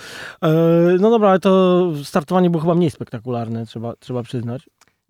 E, 0.43 0.51
no 1.01 1.11
dobra, 1.11 1.29
ale 1.29 1.41
to 1.41 1.83
startowanie 2.05 2.51
było 2.51 2.61
chyba 2.61 2.75
mniej 2.75 2.91
spektakularne, 2.91 3.67
trzeba, 3.67 3.95
trzeba 4.01 4.23
przyznać. 4.23 4.63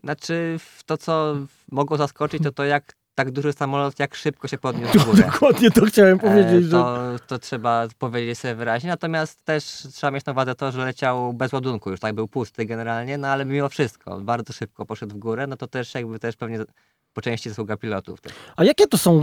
Znaczy 0.04 0.56
to, 0.86 0.96
co 0.96 1.36
mogło 1.72 1.96
zaskoczyć, 1.96 2.42
to 2.42 2.52
to 2.52 2.64
jak 2.64 2.99
tak 3.24 3.30
duży 3.30 3.52
samolot, 3.52 3.98
jak 3.98 4.14
szybko 4.14 4.48
się 4.48 4.58
podniósł 4.58 4.98
w 4.98 5.04
górę. 5.04 5.22
Dokładnie 5.32 5.70
to 5.70 5.86
chciałem 5.86 6.18
powiedzieć, 6.18 6.54
E, 6.54 6.62
że... 6.62 6.70
to, 6.70 6.96
to 7.26 7.38
trzeba 7.38 7.88
powiedzieć 7.98 8.38
sobie 8.38 8.54
wyraźnie. 8.54 8.90
Natomiast 8.90 9.44
też 9.44 9.64
trzeba 9.92 10.10
mieć 10.10 10.24
na 10.24 10.32
uwadze 10.32 10.54
to, 10.54 10.72
że 10.72 10.84
leciał 10.84 11.32
bez 11.32 11.52
ładunku, 11.52 11.90
już 11.90 12.00
tak 12.00 12.14
był 12.14 12.28
pusty 12.28 12.64
generalnie, 12.66 13.18
no 13.18 13.28
ale 13.28 13.44
mimo 13.44 13.68
wszystko 13.68 14.20
bardzo 14.20 14.52
szybko 14.52 14.86
poszedł 14.86 15.14
w 15.14 15.18
górę, 15.18 15.46
no 15.46 15.56
to 15.56 15.66
też 15.66 15.94
jakby 15.94 16.18
też 16.18 16.36
pewnie 16.36 16.58
po 17.12 17.20
części 17.20 17.48
zasługa 17.48 17.76
pilotów. 17.76 18.20
też. 18.20 18.32
A 18.56 18.64
jakie 18.64 18.86
to 18.86 18.98
są, 18.98 19.22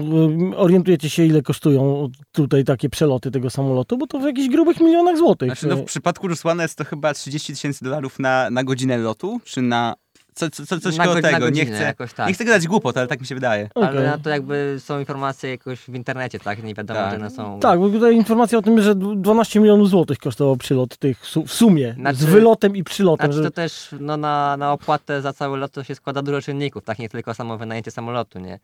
y, 0.52 0.58
orientujecie 0.58 1.10
się 1.10 1.26
ile 1.26 1.42
kosztują 1.42 2.10
tutaj 2.32 2.64
takie 2.64 2.90
przeloty 2.90 3.32
tego 3.32 3.50
samolotu? 3.50 3.98
Bo 3.98 4.08
to 4.08 4.20
w 4.20 4.24
jakichś 4.24 4.50
grubych 4.50 4.80
milionach 4.80 5.18
złotych. 5.18 5.48
Znaczy, 5.48 5.68
no, 5.68 5.76
w 5.76 5.84
przypadku 5.84 6.28
Rusłana 6.28 6.64
jest 6.64 6.78
to 6.78 6.86
chyba 6.86 7.14
30 7.14 7.54
tysięcy 7.54 7.86
dolarów 7.86 8.20
na, 8.20 8.50
na 8.50 8.64
godzinę 8.64 8.98
lotu, 8.98 9.40
czy 9.44 9.62
na... 9.62 9.96
Co, 10.38 10.50
co, 10.50 10.66
co, 10.66 10.80
coś 10.80 10.98
Na 10.98 11.04
koło 11.04 11.16
godzinę- 11.16 11.34
tego, 11.34 11.46
nie 11.46 11.52
godzinę 11.52 11.78
chcę, 11.78 11.84
jakoś 11.86 12.14
tak. 12.14 12.28
nie 12.28 12.34
chcę 12.34 12.46
gadać 12.46 12.68
głupot, 12.68 12.98
ale 12.98 13.08
tak 13.08 13.22
mi 13.22 13.28
się 13.28 13.36
wydaje. 13.36 13.70
Okej. 13.76 13.90
Ale 13.90 14.06
na 14.08 14.18
to 14.18 14.30
jakby 14.30 14.76
są 14.80 15.00
informacje 15.00 15.50
jakoś 15.50 15.80
w 15.80 15.96
internecie, 15.96 16.40
tak? 16.40 16.64
Nie 16.64 16.74
wiadomo, 16.74 17.00
Tak. 17.00 17.12
że 17.12 17.16
one 17.18 17.30
są... 17.30 17.60
Tak, 17.60 17.80
bo 17.80 17.90
tutaj 17.90 18.16
informacja 18.16 18.58
o 18.58 18.62
tym, 18.62 18.82
że 18.82 18.96
12 18.96 19.60
milionów 19.60 19.90
złotych 19.90 20.18
kosztował 20.18 20.58
przylot 20.58 20.98
tych 20.98 21.26
su- 21.26 21.46
w 21.46 21.54
sumie, 21.54 21.94
Znaczy- 22.00 22.18
z 22.18 22.26
wylotem 22.26 22.76
i 22.76 22.84
przylotem. 22.84 23.26
Znaczy 23.32 23.38
że... 23.44 23.44
to 23.44 23.56
też 23.56 23.90
no, 24.00 24.18
na, 24.18 24.58
na 24.58 24.72
opłatę 24.74 25.22
za 25.22 25.34
cały 25.34 25.58
lot 25.58 25.72
to 25.72 25.84
się 25.84 25.96
składa 25.96 26.22
dużo 26.22 26.42
czynników, 26.42 26.84
tak? 26.84 27.00
Nie 27.00 27.10
tylko 27.10 27.34
samo 27.34 27.58
wynajęcie 27.58 27.92
samolotu, 27.92 28.40
nie? 28.40 28.60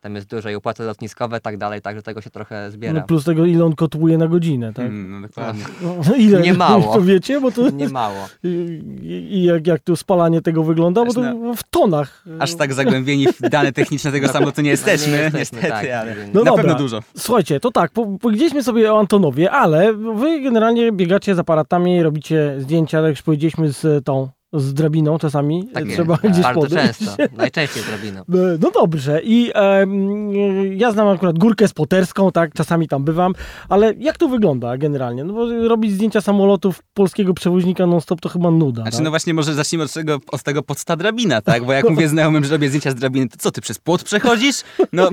Tam 0.00 0.14
jest 0.14 0.30
dużo 0.30 0.50
i 0.50 0.54
opłaty 0.54 0.82
lotniskowe, 0.82 1.40
tak 1.40 1.56
dalej, 1.56 1.82
także 1.82 2.02
tego 2.02 2.20
się 2.20 2.30
trochę 2.30 2.70
zbiera. 2.70 3.00
No 3.00 3.06
plus 3.06 3.24
tego, 3.24 3.44
ile 3.44 3.64
on 3.64 3.74
kotłuje 3.74 4.18
na 4.18 4.26
godzinę, 4.28 4.72
tak? 4.72 4.86
Mm, 4.86 5.20
no 5.20 5.28
dokładnie. 5.28 5.64
No, 5.82 6.14
ile? 6.16 6.40
Nie 6.40 6.54
mało. 6.54 6.92
To 6.96 7.02
wiecie, 7.02 7.40
bo 7.40 7.50
to... 7.50 7.70
Nie 7.70 7.88
mało. 7.88 8.28
I, 8.44 8.48
i 9.30 9.44
jak, 9.44 9.66
jak 9.66 9.80
to 9.82 9.96
spalanie 9.96 10.42
tego 10.42 10.62
wygląda? 10.62 11.04
Bo 11.04 11.12
w 11.56 11.62
tonach. 11.70 12.24
Aż 12.38 12.54
tak 12.54 12.74
zagłębieni 12.74 13.26
w 13.32 13.40
dane 13.40 13.72
techniczne 13.72 14.12
tego 14.12 14.28
samolotu 14.28 14.60
nie 14.62 14.70
jesteśmy, 14.70 15.12
No 15.12 15.16
nie 15.16 15.22
jesteśmy, 15.22 15.38
niestety, 15.58 15.68
tak. 15.68 15.86
ale 15.90 16.14
No 16.34 16.40
na 16.40 16.44
dobra. 16.50 16.62
pewno 16.64 16.78
dużo. 16.78 17.00
Słuchajcie, 17.16 17.60
to 17.60 17.70
tak, 17.70 17.90
po- 17.92 18.18
powiedzieliśmy 18.20 18.62
sobie 18.62 18.94
o 18.94 18.98
Antonowie, 18.98 19.50
ale 19.50 19.92
wy 19.94 20.40
generalnie 20.40 20.92
biegacie 20.92 21.34
z 21.34 21.38
aparatami, 21.38 22.02
robicie 22.02 22.54
zdjęcia, 22.58 22.98
tak 22.98 23.04
jak 23.04 23.10
już 23.16 23.22
powiedzieliśmy, 23.22 23.72
z 23.72 24.04
tą, 24.04 24.28
z 24.60 24.74
drabiną 24.74 25.18
czasami. 25.18 25.68
Tak 25.74 25.84
Trzeba 25.88 26.18
jest, 26.22 26.26
gdzieś 26.34 26.42
Bardzo 26.42 26.60
podejść. 26.60 26.98
często, 26.98 27.16
najczęściej 27.36 27.82
drabiną. 27.82 28.20
E, 28.20 28.58
No 28.60 28.70
dobrze 28.70 29.20
i 29.24 29.50
em, 29.54 30.32
ja 30.78 30.92
znam 30.92 31.08
akurat 31.08 31.38
górkę 31.38 31.68
spoterską, 31.68 32.32
tak, 32.32 32.52
czasami 32.54 32.88
tam 32.88 33.04
bywam, 33.04 33.34
ale 33.68 33.94
jak 33.98 34.18
to 34.18 34.28
wygląda 34.28 34.76
generalnie? 34.78 35.24
No 35.24 35.32
bo 35.32 35.68
robić 35.68 35.92
zdjęcia 35.92 36.20
samolotów 36.20 36.82
polskiego 36.94 37.34
przewoźnika 37.34 37.86
non-stop 37.86 38.20
to 38.20 38.28
chyba 38.28 38.50
nuda. 38.50 38.82
Znaczy, 38.82 38.96
tak? 38.96 39.04
no 39.04 39.10
właśnie, 39.10 39.34
może 39.34 39.54
zacznijmy 39.54 39.84
od 39.84 39.92
tego, 39.92 40.18
od 40.32 40.42
tego 40.42 40.62
podsta 40.62 40.96
drabina, 40.96 41.40
tak? 41.42 41.64
Bo 41.64 41.72
jak 41.72 41.90
mówię 41.90 42.08
znajomym, 42.08 42.44
że 42.44 42.50
robię 42.50 42.68
zdjęcia 42.68 42.90
z 42.90 42.94
drabiny, 42.94 43.28
to 43.28 43.36
co, 43.38 43.50
ty 43.50 43.60
przez 43.60 43.78
płot 43.78 44.02
przechodzisz? 44.04 44.56
No, 44.92 45.10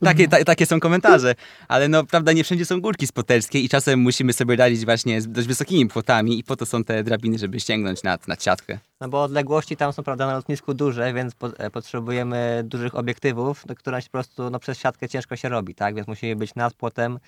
takie, 0.00 0.28
ta, 0.28 0.44
takie 0.44 0.66
są 0.66 0.80
komentarze. 0.80 1.34
Ale 1.68 1.88
no, 1.88 2.04
prawda, 2.04 2.32
nie 2.32 2.44
wszędzie 2.44 2.64
są 2.64 2.80
górki 2.80 3.06
spoterskie 3.06 3.60
i 3.60 3.68
czasem 3.68 4.00
musimy 4.00 4.32
sobie 4.32 4.56
radzić 4.56 4.84
właśnie 4.84 5.20
z 5.20 5.28
dość 5.28 5.48
wysokimi 5.48 5.88
płotami 5.88 6.38
i 6.38 6.44
po 6.44 6.56
to 6.56 6.66
są 6.66 6.84
te 6.84 7.04
drabiny, 7.04 7.38
żeby 7.38 7.60
sięgnąć 7.60 8.02
nad, 8.02 8.28
nad 8.28 8.42
siatkę. 8.56 8.78
No 9.00 9.08
bo 9.08 9.22
odległości 9.22 9.76
tam 9.76 9.92
są 9.92 10.02
prawda 10.02 10.26
na 10.26 10.34
lotnisku 10.34 10.74
duże, 10.74 11.12
więc 11.14 11.34
po, 11.34 11.58
e, 11.58 11.70
potrzebujemy 11.70 12.62
dużych 12.64 12.94
obiektywów, 12.94 13.62
do 13.66 13.74
których 13.74 14.04
po 14.04 14.10
prostu 14.10 14.50
no, 14.50 14.58
przez 14.58 14.78
siatkę 14.78 15.08
ciężko 15.08 15.36
się 15.36 15.48
robi, 15.48 15.74
tak? 15.74 15.94
Więc 15.94 16.08
musimy 16.08 16.36
być 16.36 16.54
nad 16.54 16.74
płotem, 16.74 17.18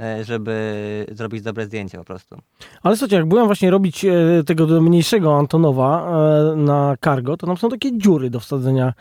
e, 0.00 0.24
żeby 0.24 1.06
zrobić 1.12 1.42
dobre 1.42 1.66
zdjęcie 1.66 1.98
po 1.98 2.04
prostu. 2.04 2.38
Ale 2.82 2.96
słuchajcie, 2.96 3.16
jak 3.16 3.26
byłem 3.26 3.46
właśnie 3.46 3.70
robić 3.70 4.04
e, 4.04 4.12
tego 4.46 4.80
mniejszego 4.80 5.38
Antonowa 5.38 6.10
e, 6.52 6.56
na 6.56 6.94
cargo, 7.04 7.36
to 7.36 7.46
tam 7.46 7.56
są 7.56 7.68
takie 7.68 7.98
dziury 7.98 8.30
do 8.30 8.40
wsadzenia 8.40 8.92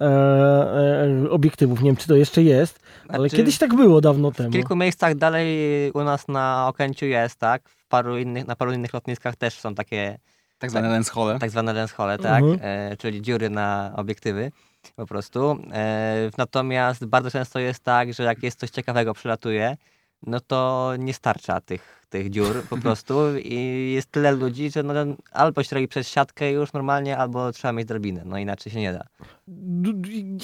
e, 0.00 0.04
e, 0.04 1.30
obiektywów. 1.30 1.82
Nie 1.82 1.90
wiem, 1.90 1.96
czy 1.96 2.08
to 2.08 2.16
jeszcze 2.16 2.42
jest, 2.42 2.80
ale 3.08 3.18
Znaczy, 3.18 3.36
kiedyś 3.36 3.58
tak 3.58 3.74
było 3.74 4.00
dawno 4.00 4.30
W 4.30 4.36
temu. 4.36 4.50
kilku 4.50 4.76
miejscach 4.76 5.14
dalej 5.14 5.48
u 5.92 6.04
nas 6.04 6.28
na 6.28 6.68
Okęciu 6.68 7.06
jest, 7.06 7.36
tak? 7.38 7.68
W 7.68 7.88
paru 7.88 8.18
innych, 8.18 8.46
na 8.46 8.56
paru 8.56 8.72
innych 8.72 8.94
lotniskach 8.94 9.36
też 9.36 9.54
są 9.54 9.74
takie 9.74 10.18
Tak 10.58 10.70
zwane 10.70 10.88
lens 10.88 11.08
hole. 11.08 11.38
tak 11.38 11.50
zwane 11.50 11.72
lenshole, 11.72 12.18
tak? 12.18 12.42
Mhm. 12.42 12.58
E, 12.62 12.96
czyli 12.96 13.22
dziury 13.22 13.50
na 13.50 13.92
obiektywy 13.96 14.50
po 14.96 15.06
prostu. 15.06 15.58
E, 15.72 16.30
natomiast 16.38 17.04
bardzo 17.04 17.30
często 17.30 17.58
jest 17.58 17.84
tak, 17.84 18.14
że 18.14 18.22
jak 18.22 18.42
jest 18.42 18.60
coś 18.60 18.70
ciekawego 18.70 19.14
przylatuje, 19.14 19.76
no 20.26 20.40
to 20.40 20.92
nie 20.98 21.14
starcza 21.14 21.60
tych, 21.60 22.06
tych 22.08 22.30
dziur 22.30 22.62
po 22.70 22.76
prostu 22.84 23.14
i 23.38 23.90
jest 23.94 24.10
tyle 24.10 24.32
ludzi, 24.32 24.70
że 24.70 24.82
no, 24.82 24.94
albo 25.32 25.62
się 25.62 25.74
robi 25.76 25.88
przez 25.88 26.08
siatkę 26.08 26.52
już 26.52 26.72
normalnie, 26.72 27.18
albo 27.18 27.52
trzeba 27.52 27.72
mieć 27.72 27.88
drabinę, 27.88 28.22
no 28.24 28.38
inaczej 28.38 28.72
się 28.72 28.80
nie 28.80 28.92
da. 28.92 29.04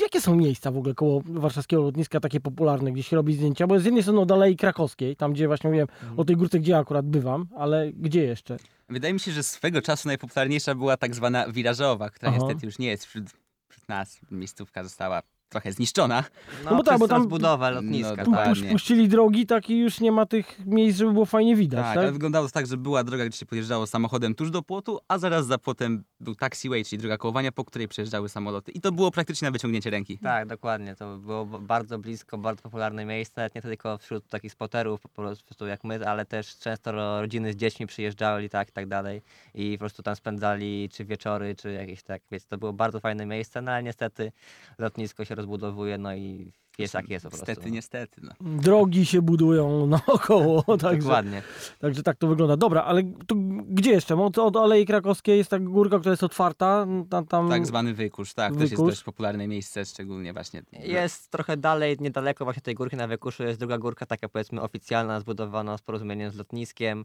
Jakie 0.02 0.20
są 0.20 0.36
miejsca 0.36 0.70
w 0.70 0.76
ogóle 0.78 0.94
koło 0.94 1.22
warszawskiego 1.26 1.82
lotniska 1.82 2.20
takie 2.20 2.40
popularne, 2.40 2.92
gdzie 2.92 3.02
się 3.02 3.16
robi 3.16 3.34
zdjęcia? 3.34 3.66
Bo 3.66 3.80
z 3.80 3.84
jednej 3.84 4.02
strony 4.02 4.20
od 4.20 4.32
Alei 4.32 4.56
Krakowskiej, 4.56 5.16
tam 5.16 5.32
gdzie 5.32 5.46
właśnie 5.46 5.68
mówiłem 5.70 5.88
Mhm. 6.02 6.20
o 6.20 6.24
tej 6.24 6.36
górce, 6.36 6.58
gdzie 6.58 6.72
ja 6.72 6.78
akurat 6.78 7.06
bywam, 7.06 7.46
ale 7.56 7.92
gdzie 7.92 8.22
jeszcze? 8.24 8.56
Wydaje 8.88 9.14
mi 9.14 9.20
się, 9.20 9.32
że 9.32 9.42
swego 9.42 9.82
czasu 9.82 10.08
najpopularniejsza 10.08 10.74
była 10.74 10.96
tak 10.96 11.14
zwana 11.14 11.48
wirażowa, 11.52 12.10
która 12.10 12.32
Aha. 12.32 12.38
niestety 12.40 12.66
już 12.66 12.78
nie 12.78 12.86
jest 12.86 13.06
wśród, 13.06 13.24
wśród 13.68 13.88
nas. 13.88 14.20
Miejscówka 14.30 14.82
została 14.82 15.22
trochę 15.48 15.72
zniszczona. 15.72 16.24
No, 16.64 16.70
No 16.70 16.76
bo 16.76 16.82
tak, 16.82 16.98
bo 16.98 17.08
tam- 17.08 17.28
no, 17.40 17.70
lotniska. 17.70 18.24
Pu- 18.24 18.32
tak. 18.34 18.48
puś- 18.48 18.70
Puścili 18.72 19.08
drogi, 19.08 19.46
tak 19.46 19.70
i 19.70 19.78
już 19.78 20.00
nie 20.00 20.12
ma 20.12 20.26
tych 20.26 20.66
miejsc, 20.66 20.98
żeby 20.98 21.12
było 21.12 21.24
fajnie 21.26 21.56
widać, 21.56 21.80
Tak, 21.80 21.94
tak? 21.94 21.98
ale 21.98 22.12
wyglądało 22.12 22.46
to 22.46 22.52
tak, 22.52 22.66
że 22.66 22.76
była 22.76 23.04
droga, 23.04 23.26
gdzie 23.26 23.38
się 23.38 23.46
podjeżdżało 23.46 23.86
samochodem 23.86 24.34
tuż 24.34 24.50
do 24.50 24.62
płotu, 24.62 24.98
a 25.08 25.18
zaraz 25.18 25.46
za 25.46 25.58
płotem 25.58 26.04
był 26.20 26.34
taxiway, 26.34 26.84
czyli 26.84 26.98
droga 27.00 27.18
kołowania, 27.18 27.52
po 27.52 27.64
której 27.64 27.88
przejeżdżały 27.88 28.28
samoloty. 28.28 28.72
I 28.72 28.80
to 28.80 28.92
było 28.92 29.10
praktycznie 29.10 29.46
na 29.48 29.52
wyciągnięcie 29.52 29.90
ręki. 29.90 30.18
Tak, 30.18 30.46
dokładnie. 30.48 30.94
To 30.96 31.16
było 31.18 31.44
bardzo 31.46 31.98
blisko, 31.98 32.38
bardzo 32.38 32.62
popularne 32.62 33.04
miejsce, 33.04 33.50
nie 33.54 33.62
tylko 33.62 33.98
wśród 33.98 34.28
takich 34.28 34.52
spoterów 34.52 35.00
po 35.00 35.08
prostu 35.08 35.66
jak 35.66 35.84
my, 35.84 36.08
ale 36.08 36.26
też 36.26 36.58
często 36.58 36.92
ro- 36.92 37.20
rodziny 37.20 37.52
z 37.52 37.56
dziećmi 37.56 37.86
przyjeżdżały 37.86 38.48
tak, 38.48 38.68
i 38.68 38.72
tak 38.72 38.86
dalej 38.86 39.22
i 39.54 39.72
po 39.78 39.78
prostu 39.82 40.02
tam 40.02 40.16
spędzali 40.16 40.88
czy 40.92 41.04
wieczory, 41.04 41.54
czy 41.54 41.72
jakieś 41.72 42.02
tak, 42.02 42.22
więc 42.30 42.46
to 42.46 42.58
było 42.58 42.72
bardzo 42.72 43.00
fajne 43.00 43.26
miejsce, 43.26 43.62
no 43.62 43.72
ale 43.72 43.82
niestety 43.82 44.32
lotnisko 44.78 45.24
się 45.24 45.33
rozbudowuje, 45.34 45.98
no 45.98 46.14
i 46.14 46.52
jest 46.78 46.94
jak 46.94 47.10
jest 47.10 47.24
po 47.24 47.30
prostu. 47.30 47.46
Niestety, 47.46 47.68
no. 47.68 47.74
niestety. 47.74 48.20
No. 48.24 48.32
Drogi 48.40 49.06
się 49.06 49.22
budują 49.22 49.86
naokoło, 50.06 50.62
także, 50.78 50.98
Dokładnie. 50.98 51.42
także 51.78 52.02
tak 52.02 52.16
to 52.16 52.26
wygląda. 52.26 52.56
Dobra, 52.56 52.82
ale 52.82 53.02
to 53.26 53.34
gdzie 53.68 53.90
jeszcze? 53.90 54.22
Od, 54.22 54.38
od 54.38 54.56
Alei 54.56 54.86
Krakowskiej 54.86 55.38
jest 55.38 55.50
ta 55.50 55.58
górka, 55.58 55.98
która 55.98 56.12
jest 56.12 56.22
otwarta, 56.22 56.86
tam, 57.10 57.26
tam... 57.26 57.48
Tak 57.48 57.66
zwany 57.66 57.94
wykurz, 57.94 58.34
tak, 58.34 58.52
też 58.52 58.60
jest 58.60 58.72
Wykurz. 58.72 58.90
dość 58.90 59.02
popularne 59.02 59.48
miejsce, 59.48 59.84
szczególnie 59.84 60.32
właśnie. 60.32 60.62
Jest 60.72 61.30
trochę 61.30 61.56
dalej, 61.56 61.96
niedaleko 62.00 62.44
właśnie 62.44 62.62
tej 62.62 62.74
górki 62.74 62.96
na 62.96 63.06
Wykuszu 63.06 63.42
jest 63.42 63.58
druga 63.58 63.78
górka, 63.78 64.06
taka 64.06 64.28
powiedzmy 64.28 64.60
oficjalna, 64.60 65.20
zbudowana 65.20 65.78
z 65.78 65.82
porozumieniem 65.82 66.30
z 66.30 66.36
lotniskiem. 66.36 67.04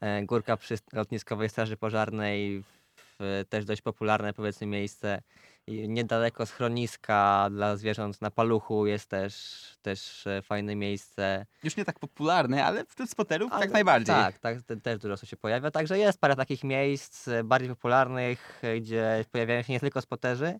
E, 0.00 0.24
Górka 0.24 0.56
przy 0.56 0.74
lotniskowej 0.92 1.48
straży 1.48 1.76
pożarnej, 1.76 2.62
w, 2.96 3.44
też 3.48 3.64
dość 3.64 3.82
popularne 3.82 4.32
powiedzmy 4.34 4.66
miejsce. 4.66 5.22
Niedaleko 5.68 6.46
schroniska 6.46 7.48
dla 7.50 7.76
zwierząt 7.76 8.20
na 8.20 8.30
paluchu 8.30 8.86
jest 8.86 9.08
też, 9.08 9.34
też 9.82 10.26
e, 10.26 10.42
fajne 10.42 10.76
miejsce. 10.76 11.46
Już 11.62 11.76
nie 11.76 11.84
tak 11.84 11.98
popularne, 11.98 12.64
ale 12.64 12.84
wśród 12.84 13.10
spoterów 13.10 13.52
Ale 13.52 13.60
tak 13.60 13.72
najbardziej. 13.72 14.14
Tak, 14.14 14.38
tak 14.38 14.62
te, 14.62 14.76
też 14.76 14.98
dużo 14.98 15.14
osób 15.14 15.28
się 15.28 15.36
pojawia. 15.36 15.70
Także 15.70 15.98
jest 15.98 16.20
parę 16.20 16.36
takich 16.36 16.64
miejsc 16.64 17.28
e, 17.28 17.44
bardziej 17.44 17.68
popularnych, 17.68 18.60
e, 18.62 18.80
gdzie 18.80 19.24
pojawiają 19.32 19.62
się 19.62 19.72
nie 19.72 19.80
tylko 19.80 20.00
spoterzy, 20.00 20.58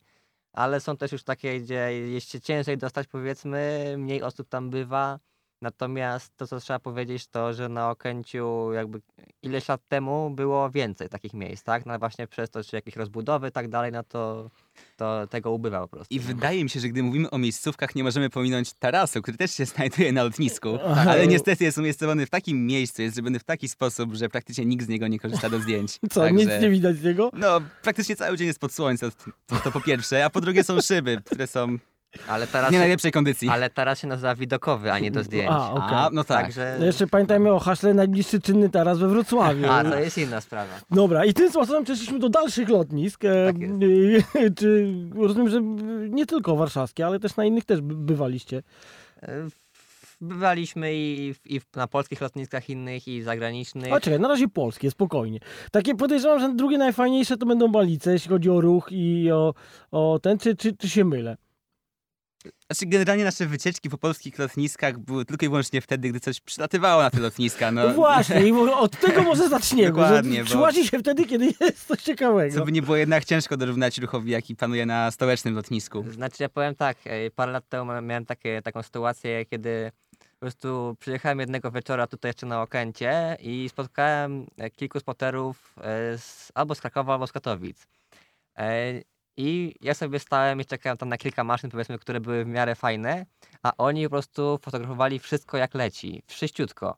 ale 0.52 0.80
są 0.80 0.96
też 0.96 1.12
już 1.12 1.24
takie, 1.24 1.60
gdzie 1.60 1.92
jest 2.10 2.30
się 2.30 2.40
ciężej 2.40 2.78
dostać, 2.78 3.06
powiedzmy, 3.06 3.94
mniej 3.98 4.22
osób 4.22 4.48
tam 4.48 4.70
bywa. 4.70 5.18
Natomiast 5.62 6.36
to, 6.36 6.46
co 6.46 6.60
trzeba 6.60 6.78
powiedzieć, 6.78 7.26
to, 7.26 7.52
że 7.52 7.68
na 7.68 7.90
Okęciu 7.90 8.72
jakby 8.72 9.00
ileś 9.42 9.68
lat 9.68 9.80
temu 9.88 10.30
było 10.30 10.70
więcej 10.70 11.08
takich 11.08 11.34
miejsc, 11.34 11.64
tak? 11.64 11.86
No 11.86 11.98
właśnie 11.98 12.26
przez 12.26 12.50
to, 12.50 12.64
czy 12.64 12.76
jakieś 12.76 12.96
rozbudowy 12.96 13.48
i 13.48 13.52
tak 13.52 13.68
dalej, 13.68 13.92
no 13.92 14.02
to, 14.02 14.50
to 14.96 15.26
tego 15.26 15.50
ubywa 15.50 15.80
po 15.80 15.88
prostu. 15.88 16.14
I 16.14 16.20
wydaje 16.20 16.64
mi 16.64 16.70
się, 16.70 16.80
że 16.80 16.88
gdy 16.88 17.02
mówimy 17.02 17.30
o 17.30 17.38
miejscówkach, 17.38 17.94
nie 17.94 18.04
możemy 18.04 18.30
pominąć 18.30 18.72
tarasu, 18.72 19.22
który 19.22 19.36
też 19.36 19.50
się 19.54 19.64
znajduje 19.74 20.12
na 20.12 20.22
lotnisku, 20.22 20.78
Aha. 20.86 21.10
ale 21.10 21.26
niestety 21.26 21.64
jest 21.64 21.78
umiejscowiony 21.78 22.26
w 22.26 22.30
takim 22.30 22.66
miejscu, 22.66 23.02
jest 23.02 23.14
zrobiony 23.14 23.38
w 23.38 23.44
taki 23.44 23.68
sposób, 23.68 24.14
że 24.14 24.28
praktycznie 24.28 24.64
nikt 24.64 24.84
z 24.84 24.88
niego 24.88 25.08
nie 25.08 25.18
korzysta 25.18 25.50
do 25.50 25.60
zdjęć. 25.60 25.98
Co, 26.12 26.28
nic 26.28 26.48
nie 26.62 26.70
widać 26.70 26.96
z 26.96 27.02
niego? 27.02 27.30
No, 27.32 27.60
praktycznie 27.82 28.16
cały 28.16 28.36
dzień 28.36 28.46
jest 28.46 28.58
pod 28.58 28.72
słońcem, 28.72 29.10
to, 29.46 29.56
to 29.56 29.72
po 29.72 29.80
pierwsze, 29.80 30.24
a 30.24 30.30
po 30.30 30.40
drugie 30.40 30.64
są 30.64 30.80
szyby, 30.80 31.22
które 31.24 31.46
są 31.46 31.78
Ale 32.28 32.46
w 32.46 32.52
teraz, 32.52 32.70
nie 32.70 32.76
się, 32.76 32.80
najlepszej 32.80 33.12
kondycji. 33.12 33.48
ale 33.48 33.70
teraz 33.70 33.98
się 34.00 34.06
nazywa 34.06 34.34
widokowy, 34.34 34.92
a 34.92 34.98
nie 34.98 35.10
do 35.10 35.22
zdjęć. 35.22 35.50
A, 35.52 35.70
okej. 35.72 35.96
A, 35.98 36.10
no 36.12 36.24
tak. 36.24 36.42
Także... 36.44 36.76
No 36.80 36.86
Jeszcze 36.86 37.06
pamiętajmy 37.06 37.52
o 37.52 37.58
haśle 37.58 37.94
najbliższy 37.94 38.40
czynny 38.40 38.70
taras 38.70 38.98
we 38.98 39.08
Wrocławiu. 39.08 39.66
A, 39.70 39.84
to 39.84 39.98
jest 39.98 40.18
inna 40.18 40.40
sprawa. 40.40 40.72
Dobra, 40.90 41.24
i 41.24 41.34
tym 41.34 41.50
sposobem 41.50 41.84
przeszliśmy 41.84 42.18
do 42.18 42.28
dalszych 42.28 42.68
lotnisk. 42.68 43.24
E, 43.24 43.46
Tak 43.46 43.56
jest. 43.60 44.26
czy 44.58 44.94
rozumiem, 45.16 45.48
że 45.48 45.60
nie 46.10 46.26
tylko 46.26 46.56
warszawskie, 46.56 47.06
ale 47.06 47.20
też 47.20 47.36
na 47.36 47.44
innych 47.44 47.64
też 47.64 47.80
by- 47.80 47.94
bywaliście. 47.94 48.62
E, 49.22 49.28
Bywaliśmy 50.20 50.94
i, 50.94 51.34
i 51.44 51.60
na 51.76 51.86
polskich 51.86 52.20
lotniskach 52.20 52.70
innych, 52.70 53.08
i 53.08 53.22
zagranicznych. 53.22 53.92
A 53.92 54.00
czekaj, 54.00 54.20
na 54.20 54.28
razie 54.28 54.48
polskie, 54.48 54.90
spokojnie. 54.90 55.38
Takie 55.70 55.94
podejrzewam, 55.94 56.40
że 56.40 56.54
drugie 56.54 56.78
najfajniejsze 56.78 57.36
to 57.36 57.46
będą 57.46 57.68
Balice, 57.68 58.12
jeśli 58.12 58.28
chodzi 58.30 58.50
o 58.50 58.60
ruch 58.60 58.88
i 58.90 59.30
o, 59.32 59.54
o 59.90 60.18
ten, 60.22 60.38
czy, 60.38 60.56
czy, 60.56 60.76
czy 60.76 60.88
się 60.88 61.04
mylę? 61.04 61.36
Znaczy, 62.70 62.86
generalnie 62.86 63.24
nasze 63.24 63.46
wycieczki 63.46 63.90
po 63.90 63.98
polskich 63.98 64.38
lotniskach 64.38 64.98
były 64.98 65.24
tylko 65.24 65.46
i 65.46 65.48
wyłącznie 65.48 65.80
wtedy, 65.80 66.08
gdy 66.08 66.20
coś 66.20 66.40
przylatywało 66.40 67.02
na 67.02 67.10
te 67.10 67.20
lotniska. 67.20 67.70
No, 67.72 67.88
No 67.88 67.94
właśnie, 68.04 68.46
i 68.48 68.52
od 68.52 69.00
tego 69.00 69.22
może 69.22 69.48
zaczniemy, 69.48 69.88
Dokładnie, 69.88 70.34
że 70.36 70.40
bo- 70.42 70.46
przyłazi 70.46 70.88
się 70.88 70.98
wtedy, 70.98 71.24
kiedy 71.24 71.44
jest 71.60 71.86
coś 71.86 72.02
ciekawego. 72.02 72.54
Co 72.58 72.64
by 72.64 72.72
nie 72.72 72.82
było 72.82 72.96
jednak 72.96 73.24
ciężko 73.24 73.56
dorównać 73.56 73.98
ruchowi, 73.98 74.30
jaki 74.30 74.56
panuje 74.56 74.86
na 74.86 75.10
stołecznym 75.10 75.54
lotnisku. 75.54 76.04
Znaczy 76.10 76.42
ja 76.42 76.48
powiem 76.48 76.74
tak, 76.74 76.96
e, 77.04 77.30
parę 77.30 77.52
lat 77.52 77.68
temu 77.68 77.90
mia- 77.92 78.02
miałem 78.02 78.26
takie, 78.26 78.62
taką 78.62 78.82
sytuację, 78.82 79.44
kiedy 79.46 79.92
po 80.32 80.38
prostu 80.40 80.96
przyjechałem 81.00 81.40
jednego 81.40 81.70
wieczora 81.70 82.06
tutaj 82.06 82.28
jeszcze 82.28 82.46
na 82.46 82.62
Okęcie 82.62 83.36
i 83.40 83.68
spotkałem 83.68 84.46
e, 84.58 84.70
kilku 84.70 85.00
spoterów 85.00 85.74
e, 85.80 86.18
z, 86.18 86.52
albo 86.54 86.74
z 86.74 86.80
Krakowa, 86.80 87.12
albo 87.12 87.26
z 87.26 87.32
Katowic. 87.32 87.86
E, 89.38 89.42
I 89.42 89.74
ja 89.80 89.94
sobie 89.94 90.18
stałem 90.18 90.60
i 90.60 90.64
czekałem 90.64 90.98
tam 90.98 91.08
na 91.08 91.18
kilka 91.18 91.44
maszyn, 91.44 91.70
powiedzmy, 91.70 91.98
które 91.98 92.20
były 92.20 92.44
w 92.44 92.48
miarę 92.48 92.74
fajne, 92.74 93.26
a 93.62 93.72
oni 93.76 94.04
po 94.04 94.10
prostu 94.10 94.58
fotografowali 94.62 95.18
wszystko 95.18 95.56
jak 95.56 95.74
leci, 95.74 96.22
wszyściutko. 96.26 96.96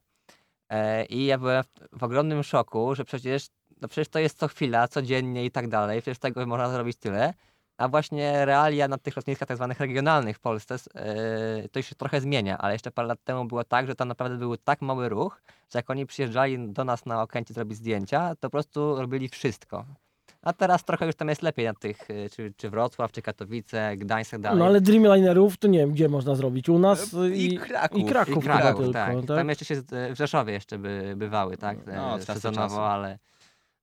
E, 0.68 1.04
I 1.04 1.26
ja 1.26 1.38
byłem 1.38 1.64
w, 1.92 2.02
ogromnym 2.02 2.42
szoku, 2.42 2.94
że 2.94 3.04
przecież, 3.04 3.48
no 3.80 3.88
przecież 3.88 4.08
to 4.08 4.18
jest 4.18 4.38
co 4.38 4.48
chwila, 4.48 4.88
codziennie 4.88 5.44
i 5.44 5.50
tak 5.50 5.68
dalej, 5.68 6.02
przecież 6.02 6.18
tego 6.18 6.46
można 6.46 6.70
zrobić 6.70 6.96
tyle. 6.96 7.34
A 7.78 7.88
właśnie 7.88 8.44
realia 8.44 8.88
na 8.88 8.98
tych 8.98 9.16
lotniskach 9.16 9.48
tak 9.48 9.56
zwanych 9.56 9.80
regionalnych 9.80 10.36
w 10.36 10.40
Polsce 10.40 10.74
yy, 10.74 11.68
to 11.68 11.78
już 11.78 11.86
się 11.86 11.94
trochę 11.94 12.20
zmienia, 12.20 12.58
ale 12.58 12.72
jeszcze 12.72 12.90
parę 12.90 13.08
lat 13.08 13.24
temu 13.24 13.44
było 13.44 13.64
tak, 13.64 13.86
że 13.86 13.94
tam 13.94 14.08
naprawdę 14.08 14.38
był 14.38 14.56
tak 14.56 14.82
mały 14.82 15.08
ruch, 15.08 15.42
że 15.72 15.78
jak 15.78 15.90
oni 15.90 16.06
przyjeżdżali 16.06 16.68
do 16.68 16.84
nas 16.84 17.06
na 17.06 17.22
Okęcie 17.22 17.54
zrobić 17.54 17.78
zdjęcia, 17.78 18.34
to 18.34 18.40
po 18.40 18.50
prostu 18.50 18.96
robili 18.96 19.28
wszystko. 19.28 19.84
A 20.46 20.52
teraz 20.52 20.84
trochę 20.84 21.06
już 21.06 21.14
tam 21.14 21.28
jest 21.28 21.42
lepiej 21.42 21.66
na 21.66 21.74
tych, 21.74 22.10
y, 22.10 22.28
czy, 22.36 22.52
czy 22.56 22.70
Wrocław, 22.70 23.12
czy 23.12 23.22
Katowice, 23.22 23.96
Gdańsk 23.96 24.30
tak 24.30 24.40
dalej. 24.40 24.58
No 24.58 24.66
ale 24.66 24.80
Dreamlinerów 24.80 25.56
to 25.58 25.68
nie 25.68 25.78
wiem, 25.78 25.92
gdzie 25.92 26.08
można 26.08 26.34
zrobić. 26.34 26.68
U 26.68 26.78
nas 26.78 27.14
E, 27.14 27.28
i, 27.28 27.54
i 27.54 27.58
Kraków. 27.58 28.00
I 28.00 28.04
Kraków, 28.04 28.36
I 28.36 28.40
Kraków, 28.46 28.76
tylko. 28.84 28.92
tak. 28.92 29.14
tak? 29.26 29.36
Tam 29.36 29.48
jeszcze 29.48 29.64
się 29.64 29.76
z- 29.76 30.12
w 30.14 30.16
Rzeszowie 30.16 30.52
jeszcze 30.52 30.78
by, 30.78 31.14
bywały, 31.16 31.56
tak? 31.56 31.78
No, 31.86 31.92
e, 32.14 32.18
do 32.18 32.26
czasu. 32.26 32.40
sezonowo, 32.40 32.88
ale, 32.90 33.18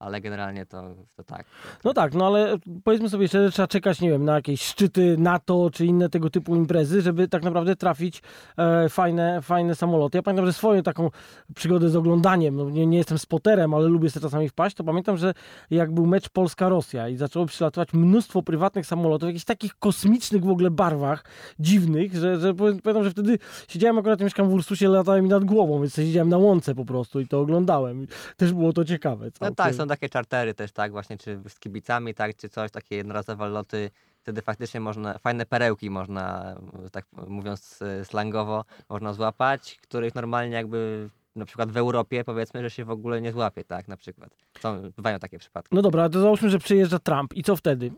ale 0.03 0.21
generalnie 0.21 0.65
to, 0.65 0.95
to 1.15 1.23
tak. 1.23 1.45
No 1.83 1.93
tak, 1.93 2.13
no 2.13 2.27
ale 2.27 2.55
powiedzmy 2.83 3.09
sobie 3.09 3.27
szczerze, 3.27 3.51
trzeba 3.51 3.67
czekać, 3.67 4.01
nie 4.01 4.09
wiem, 4.09 4.25
na 4.25 4.35
jakieś 4.35 4.61
szczyty 4.61 5.15
NATO 5.17 5.69
czy 5.73 5.85
inne 5.85 6.09
tego 6.09 6.29
typu 6.29 6.55
imprezy, 6.55 7.01
żeby 7.01 7.27
tak 7.27 7.43
naprawdę 7.43 7.75
trafić 7.75 8.21
e, 8.57 8.89
fajne, 8.89 9.41
fajne 9.41 9.75
samoloty. 9.75 10.17
Ja 10.17 10.23
pamiętam, 10.23 10.45
że 10.45 10.53
swoją 10.53 10.83
taką 10.83 11.09
przygodę 11.55 11.89
z 11.89 11.95
oglądaniem, 11.95 12.55
no 12.55 12.69
nie, 12.69 12.87
nie 12.87 12.97
jestem 12.97 13.17
spoterem, 13.17 13.73
ale 13.73 13.87
lubię 13.87 14.09
sobie 14.09 14.21
czasami 14.21 14.49
wpaść, 14.49 14.75
to 14.75 14.83
pamiętam, 14.83 15.17
że 15.17 15.33
jak 15.71 15.91
był 15.91 16.05
mecz 16.05 16.29
Polska-Rosja 16.29 17.09
i 17.09 17.17
zaczęło 17.17 17.45
przylatywać 17.45 17.93
mnóstwo 17.93 18.43
prywatnych 18.43 18.85
samolotów, 18.85 19.27
jakichś 19.27 19.45
takich 19.45 19.75
kosmicznych 19.75 20.45
w 20.45 20.49
ogóle 20.49 20.71
barwach, 20.71 21.25
dziwnych, 21.59 22.15
że, 22.15 22.39
że 22.39 22.53
pamiętam, 22.53 23.03
że 23.03 23.11
wtedy 23.11 23.39
siedziałem 23.67 23.97
akurat, 23.97 24.21
mieszkam 24.21 24.49
w 24.49 24.53
Ursusie, 24.53 24.87
latałem 24.87 25.23
mi 25.23 25.29
nad 25.29 25.45
głową, 25.45 25.79
więc 25.79 25.95
siedziałem 25.95 26.29
na 26.29 26.37
łące 26.37 26.75
po 26.75 26.85
prostu 26.85 27.19
i 27.19 27.27
to 27.27 27.39
oglądałem. 27.39 28.07
Też 28.37 28.53
było 28.53 28.73
to 28.73 28.85
ciekawe. 28.85 29.29
No 29.41 29.55
tak, 29.55 29.75
są 29.75 29.87
takie 29.93 30.09
czartery 30.09 30.53
też, 30.53 30.71
tak, 30.71 30.91
właśnie, 30.91 31.17
czy 31.17 31.39
z 31.47 31.59
kibicami, 31.59 32.13
tak, 32.13 32.35
czy 32.35 32.49
coś, 32.49 32.71
takie 32.71 32.95
jednorazowe 32.95 33.49
loty. 33.49 33.91
Wtedy 34.21 34.41
faktycznie 34.41 34.79
można, 34.79 35.17
fajne 35.17 35.45
perełki 35.45 35.89
można, 35.89 36.55
tak 36.91 37.05
mówiąc 37.27 37.81
e, 37.81 38.05
slangowo, 38.05 38.65
można 38.89 39.13
złapać, 39.13 39.77
których 39.81 40.15
normalnie 40.15 40.55
jakby 40.55 41.09
na 41.35 41.45
przykład 41.45 41.71
w 41.71 41.77
Europie 41.77 42.23
powiedzmy, 42.23 42.61
że 42.61 42.69
się 42.69 42.85
w 42.85 42.89
ogóle 42.89 43.21
nie 43.21 43.31
złapie, 43.31 43.63
tak, 43.63 43.87
na 43.87 43.97
przykład. 43.97 44.29
Są, 44.59 44.91
bywają 44.97 45.19
takie 45.19 45.39
przypadki. 45.39 45.75
No 45.75 45.81
dobra, 45.81 46.09
to 46.09 46.21
załóżmy, 46.21 46.49
że 46.49 46.59
przyjeżdża 46.59 46.99
Trump 46.99 47.33
i 47.33 47.43
co 47.43 47.55
wtedy? 47.55 47.91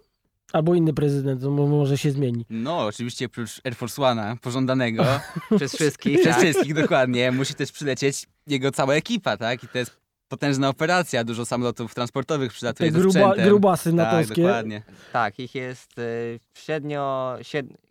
Albo 0.53 0.75
inny 0.75 0.93
prezydent, 0.93 1.41
to 1.41 1.51
mo- 1.51 1.67
może 1.67 1.97
się 1.97 2.11
zmieni. 2.11 2.45
No, 2.49 2.85
oczywiście 2.85 3.25
oprócz 3.25 3.61
Air 3.63 3.75
Force 3.75 4.01
One'a, 4.01 4.37
pożądanego, 4.37 5.03
Przez 5.57 5.75
wszystkich, 5.75 6.19
przez 6.19 6.35
tak? 6.35 6.43
wszystkich 6.43 6.73
dokładnie, 6.73 7.31
musi 7.31 7.53
też 7.53 7.71
przylecieć 7.71 8.27
jego 8.47 8.71
cała 8.71 8.93
ekipa, 8.93 9.37
tak? 9.37 9.63
I 9.63 9.67
to 9.67 9.77
jest 9.77 10.04
potężna 10.29 10.69
operacja, 10.69 11.23
dużo 11.23 11.45
samolotów 11.45 11.95
transportowych 11.95 12.51
Te 12.51 12.55
przylatuje 12.55 12.91
ze 12.91 12.99
gruba, 12.99 13.35
grubasy 13.35 13.89
tak, 13.89 13.93
natowskie. 13.95 14.41
dokładnie. 14.41 14.81
Tak, 15.13 15.39
ich 15.39 15.55
jest 15.55 15.99
y, 15.99 16.39
średnio 16.53 17.35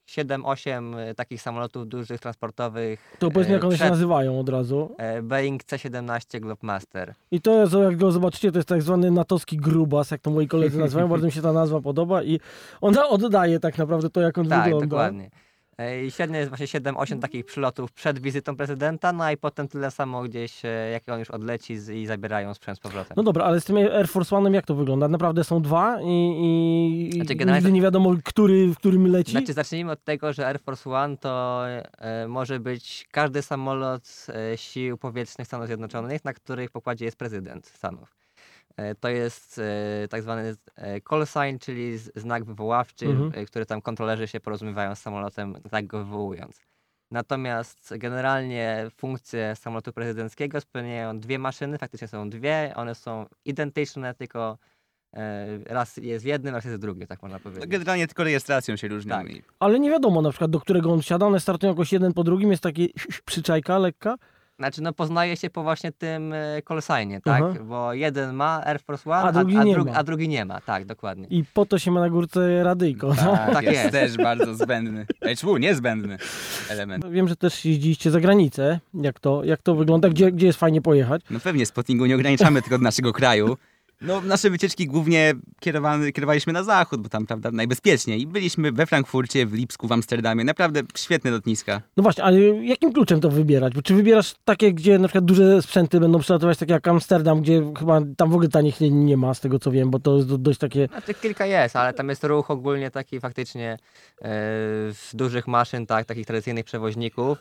7-8 0.09 0.99
y, 1.11 1.15
takich 1.15 1.43
samolotów 1.43 1.89
dużych, 1.89 2.21
transportowych. 2.21 3.17
to 3.19 3.31
powiedzmy, 3.31 3.53
y, 3.55 3.57
jak 3.57 3.65
one 3.65 3.79
się 3.79 3.91
nazywają 3.91 4.41
od 4.41 4.49
razu. 4.49 4.95
e, 4.99 5.23
Boeing 5.23 5.65
C-17 5.65 6.41
Globemaster. 6.41 7.15
I 7.31 7.41
to 7.41 7.61
jest, 7.61 7.73
jak 7.73 7.97
go 7.97 8.13
zobaczycie, 8.13 8.53
to 8.53 8.59
jest 8.59 8.69
tak 8.69 8.83
zwany 8.83 9.11
natowski 9.11 9.57
grubas, 9.57 10.11
jak 10.11 10.21
to 10.21 10.31
moi 10.31 10.49
koledzy 10.49 10.79
nazywają. 10.79 11.09
Bardzo 11.09 11.27
mi 11.27 11.33
się 11.33 11.43
ta 11.43 11.53
nazwa 11.53 11.81
podoba 11.81 12.23
i 12.23 12.41
ona 12.81 13.09
oddaje 13.09 13.61
tak 13.61 13.79
naprawdę 13.79 14.11
to, 14.11 14.21
jak 14.21 14.39
on 14.39 14.49
Tak, 14.49 14.65
wygląda. 14.65 14.87
dokładnie. 14.87 15.31
E, 15.79 16.05
I 16.05 16.11
średnio 16.11 16.39
jest 16.39 16.49
właśnie 16.49 16.67
7-8 16.67 17.21
takich 17.21 17.45
przylotów 17.45 17.93
przed 17.93 18.19
wizytą 18.19 18.57
prezydenta, 18.57 19.13
no 19.13 19.31
i 19.31 19.37
potem 19.37 19.69
tyle 19.69 19.91
samo 19.91 20.23
gdzieś, 20.23 20.65
e, 20.65 20.69
jak 20.69 21.09
on 21.09 21.19
już 21.19 21.31
odleci 21.31 21.79
z, 21.79 21.89
i 21.89 22.07
zabierają 22.07 22.55
sprzęt 22.55 22.79
z 22.79 22.81
powrotem. 22.81 23.15
No 23.17 23.23
dobra, 23.23 23.45
ale 23.45 23.61
z 23.61 23.65
tym 23.65 23.77
Air 23.77 24.09
Force 24.09 24.37
One'em 24.37 24.55
jak 24.55 24.67
to 24.67 24.75
wygląda? 24.75 25.09
Naprawdę 25.09 25.45
są 25.45 25.63
dwa 25.63 26.01
i, 26.03 27.09
i, 27.09 27.13
Znaczy, 27.13 27.35
nigdy 27.35 27.73
nie 27.73 27.83
wiadomo, 27.83 28.15
który, 28.25 28.69
w 28.69 28.77
którym 28.77 29.07
leci? 29.07 29.31
Znaczy, 29.31 29.53
zacznijmy 29.53 29.93
od 29.93 30.05
tego, 30.05 30.33
że 30.33 30.47
Air 30.47 30.61
Force 30.61 30.91
One 30.91 31.17
to 31.17 31.65
e, 31.69 32.29
może 32.29 32.61
być 32.61 33.09
każdy 33.11 33.43
samolot 33.43 34.27
e, 34.29 34.57
sił 34.59 34.99
powietrznych 34.99 35.47
Stanów 35.47 35.67
Zjednoczonych, 35.67 36.25
na 36.25 36.33
których 36.33 36.71
pokładzie 36.71 37.05
jest 37.05 37.17
prezydent 37.17 37.67
Stanów. 37.67 38.24
E, 38.77 38.95
to 38.95 39.09
jest 39.09 39.59
e, 40.05 40.09
tak 40.09 40.23
zwany 40.23 40.55
e, 40.77 41.01
call 41.01 41.27
sign, 41.27 41.59
czyli 41.59 41.99
znak 41.99 42.45
wywoławczy, 42.45 43.07
Mhm. 43.07 43.47
który 43.47 43.67
tam 43.67 43.81
kontrolerzy 43.83 44.29
się 44.29 44.41
porozumiewają 44.41 44.95
z 44.95 44.99
samolotem, 45.01 45.55
tak 45.71 45.87
go 45.87 45.99
wywołując. 45.99 46.61
Natomiast 47.11 47.95
generalnie 47.99 48.87
funkcje 48.97 49.57
samolotu 49.57 49.93
prezydenckiego 49.93 50.61
spełniają 50.61 51.21
dwie 51.21 51.39
maszyny, 51.39 51.79
faktycznie 51.79 52.09
są 52.09 52.31
dwie, 52.31 52.73
one 52.77 52.95
są 52.95 53.27
identyczne, 53.45 54.15
tylko 54.15 54.59
raz 55.67 55.97
jest 55.97 56.25
w 56.25 56.29
jednym, 56.29 56.55
raz 56.55 56.65
jest 56.65 56.77
w 56.77 56.81
drugim, 56.81 57.07
tak 57.07 57.23
można 57.23 57.37
No, 57.39 57.43
powiedzieć. 57.43 57.67
generalnie 57.71 58.07
tylko 58.07 58.25
rejestracją 58.25 58.77
się 58.77 58.89
różnią. 58.89 59.11
Tak. 59.15 59.27
Ale 59.59 59.81
nie 59.81 59.91
wiadomo 59.91 60.23
na 60.23 60.31
przykład, 60.31 60.51
do 60.51 60.61
którego 60.61 60.93
on 60.93 61.03
wsiada, 61.03 61.27
one 61.27 61.41
startują 61.41 61.73
jakoś 61.73 61.93
jeden 61.93 62.13
po 62.13 62.25
drugim, 62.25 62.51
jest 62.51 62.63
taki 62.63 62.95
przyczajka 63.27 63.79
lekka. 63.79 64.15
Znaczy, 64.59 64.83
no 64.83 64.93
poznaje 64.93 65.37
się 65.37 65.51
po 65.51 65.63
właśnie 65.63 65.93
tym 65.93 66.33
e, 66.33 66.63
call 66.69 66.81
signie, 66.83 67.21
tak? 67.21 67.43
Aha. 67.51 67.55
Bo 67.65 67.93
jeden 67.93 68.35
ma 68.35 68.63
Air 68.67 68.81
Force 68.81 69.11
One, 69.11 69.23
A 69.23 69.33
drugi 69.33 69.59
nie 69.59 69.75
drug- 69.75 69.87
ma. 69.87 69.93
a 69.95 70.03
drugi 70.05 70.29
nie 70.29 70.45
ma, 70.45 70.61
tak, 70.61 70.85
dokładnie. 70.85 71.27
I 71.31 71.45
po 71.55 71.67
to 71.67 71.79
się 71.79 71.91
ma 71.91 72.01
na 72.01 72.11
górce 72.11 72.63
radyjko. 72.65 73.09
no. 73.09 73.15
Tak, 73.37 73.53
Tak 73.53 73.65
jest, 73.65 73.77
jest. 73.77 73.91
też 73.93 74.17
bardzo 74.17 74.55
zbędny. 74.55 75.07
HW, 75.41 75.57
niezbędny 75.57 76.19
element. 76.71 77.07
Wiem, 77.11 77.29
że 77.29 77.37
też 77.37 77.65
jeździliście 77.65 78.11
za 78.11 78.21
granicę. 78.21 78.81
Jak 78.95 79.21
to, 79.21 79.45
jak 79.45 79.63
to 79.63 79.75
wygląda? 79.75 80.09
Gdzie, 80.09 80.33
gdzie 80.33 80.47
jest 80.47 80.59
fajnie 80.59 80.83
pojechać? 80.83 81.23
No 81.31 81.41
pewnie, 81.41 81.67
spottingu 81.67 82.07
nie 82.07 82.15
ograniczamy 82.15 82.63
tylko 82.63 82.79
do 82.79 82.85
naszego 82.85 83.13
kraju. 83.13 83.57
No, 84.07 84.21
nasze 84.21 84.51
wycieczki 84.51 84.87
głównie 84.87 85.35
kierowaliśmy 86.15 86.53
na 86.53 86.63
zachód, 86.63 87.01
bo 87.01 87.09
tam 87.09 87.27
prawda, 87.27 87.51
najbezpieczniej. 87.51 88.21
I 88.21 88.27
byliśmy 88.27 88.73
we 88.73 88.87
Frankfurcie, 88.87 89.47
w 89.47 89.53
Lipsku, 89.53 89.89
w 89.89 89.93
Amsterdamie. 89.93 90.45
Naprawdę 90.45 90.81
świetne 90.97 91.31
lotniska. 91.31 91.81
No 91.97 92.03
właśnie, 92.03 92.25
ale 92.25 92.41
jakim 92.65 92.93
kluczem 92.93 93.21
to 93.21 93.31
wybierać? 93.31 93.75
Bo 93.75 93.83
czy 93.83 93.95
wybierasz 93.95 94.35
takie, 94.45 94.73
gdzie 94.73 94.99
na 94.99 95.09
przykład 95.09 95.25
duże 95.25 95.63
sprzęty 95.63 96.01
będą 96.01 96.19
przelatywać, 96.19 96.59
tak 96.59 96.69
jak 96.71 96.89
Amsterdam, 96.89 97.43
gdzie 97.43 97.63
chyba 97.79 98.01
tam 98.17 98.31
w 98.31 98.35
ogóle 98.35 98.49
tanich 98.49 98.81
nie, 98.81 98.91
nie 98.91 99.17
ma, 99.17 99.35
z 99.35 99.41
tego 99.41 99.59
co 99.59 99.71
wiem, 99.71 99.91
bo 99.91 99.99
to 99.99 100.17
jest 100.17 100.29
do- 100.29 100.39
dość 100.39 100.59
takie... 100.59 100.87
Znaczy, 100.87 101.15
kilka 101.15 101.47
jest, 101.47 101.77
ale 101.77 101.93
tam 101.95 102.09
jest 102.09 102.25
ruch 102.25 102.51
ogólnie 102.51 102.91
taki 102.91 103.21
faktycznie 103.21 103.79
z 104.93 105.11
dużych 105.15 105.47
maszyn, 105.47 105.87
tak, 105.87 106.07
takich 106.07 106.27
tradycyjnych 106.27 106.65
przewoźników. 106.65 107.39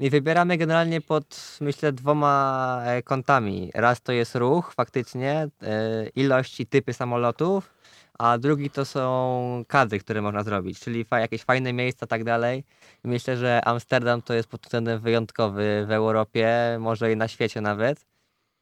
I 0.00 0.10
wybieramy 0.10 0.56
generalnie 0.56 1.00
pod, 1.00 1.58
myślę, 1.60 1.92
dwoma 1.92 2.82
e, 2.84 3.02
kątami. 3.02 3.70
Raz 3.74 4.02
to 4.02 4.12
jest 4.12 4.34
ruch, 4.34 4.72
faktycznie, 4.74 5.48
e, 5.62 6.06
ilość 6.08 6.60
i 6.60 6.66
typy 6.66 6.92
samolotów, 6.92 7.74
a 8.18 8.38
drugi 8.38 8.70
to 8.70 8.84
są 8.84 9.64
kadry, 9.68 9.98
które 9.98 10.22
można 10.22 10.42
zrobić, 10.42 10.80
czyli 10.80 11.06
jakieś 11.12 11.42
fajne 11.42 11.72
miejsca, 11.72 12.06
tak 12.06 12.24
dalej. 12.24 12.64
Myślę, 13.04 13.36
że 13.36 13.64
Amsterdam 13.64 14.22
to 14.22 14.34
jest 14.34 14.48
pod 14.48 14.60
względem 14.60 15.00
wyjątkowy 15.00 15.84
w 15.88 15.90
Europie, 15.92 16.76
może 16.80 17.12
i 17.12 17.16
na 17.16 17.28
świecie 17.28 17.60
nawet, 17.60 18.06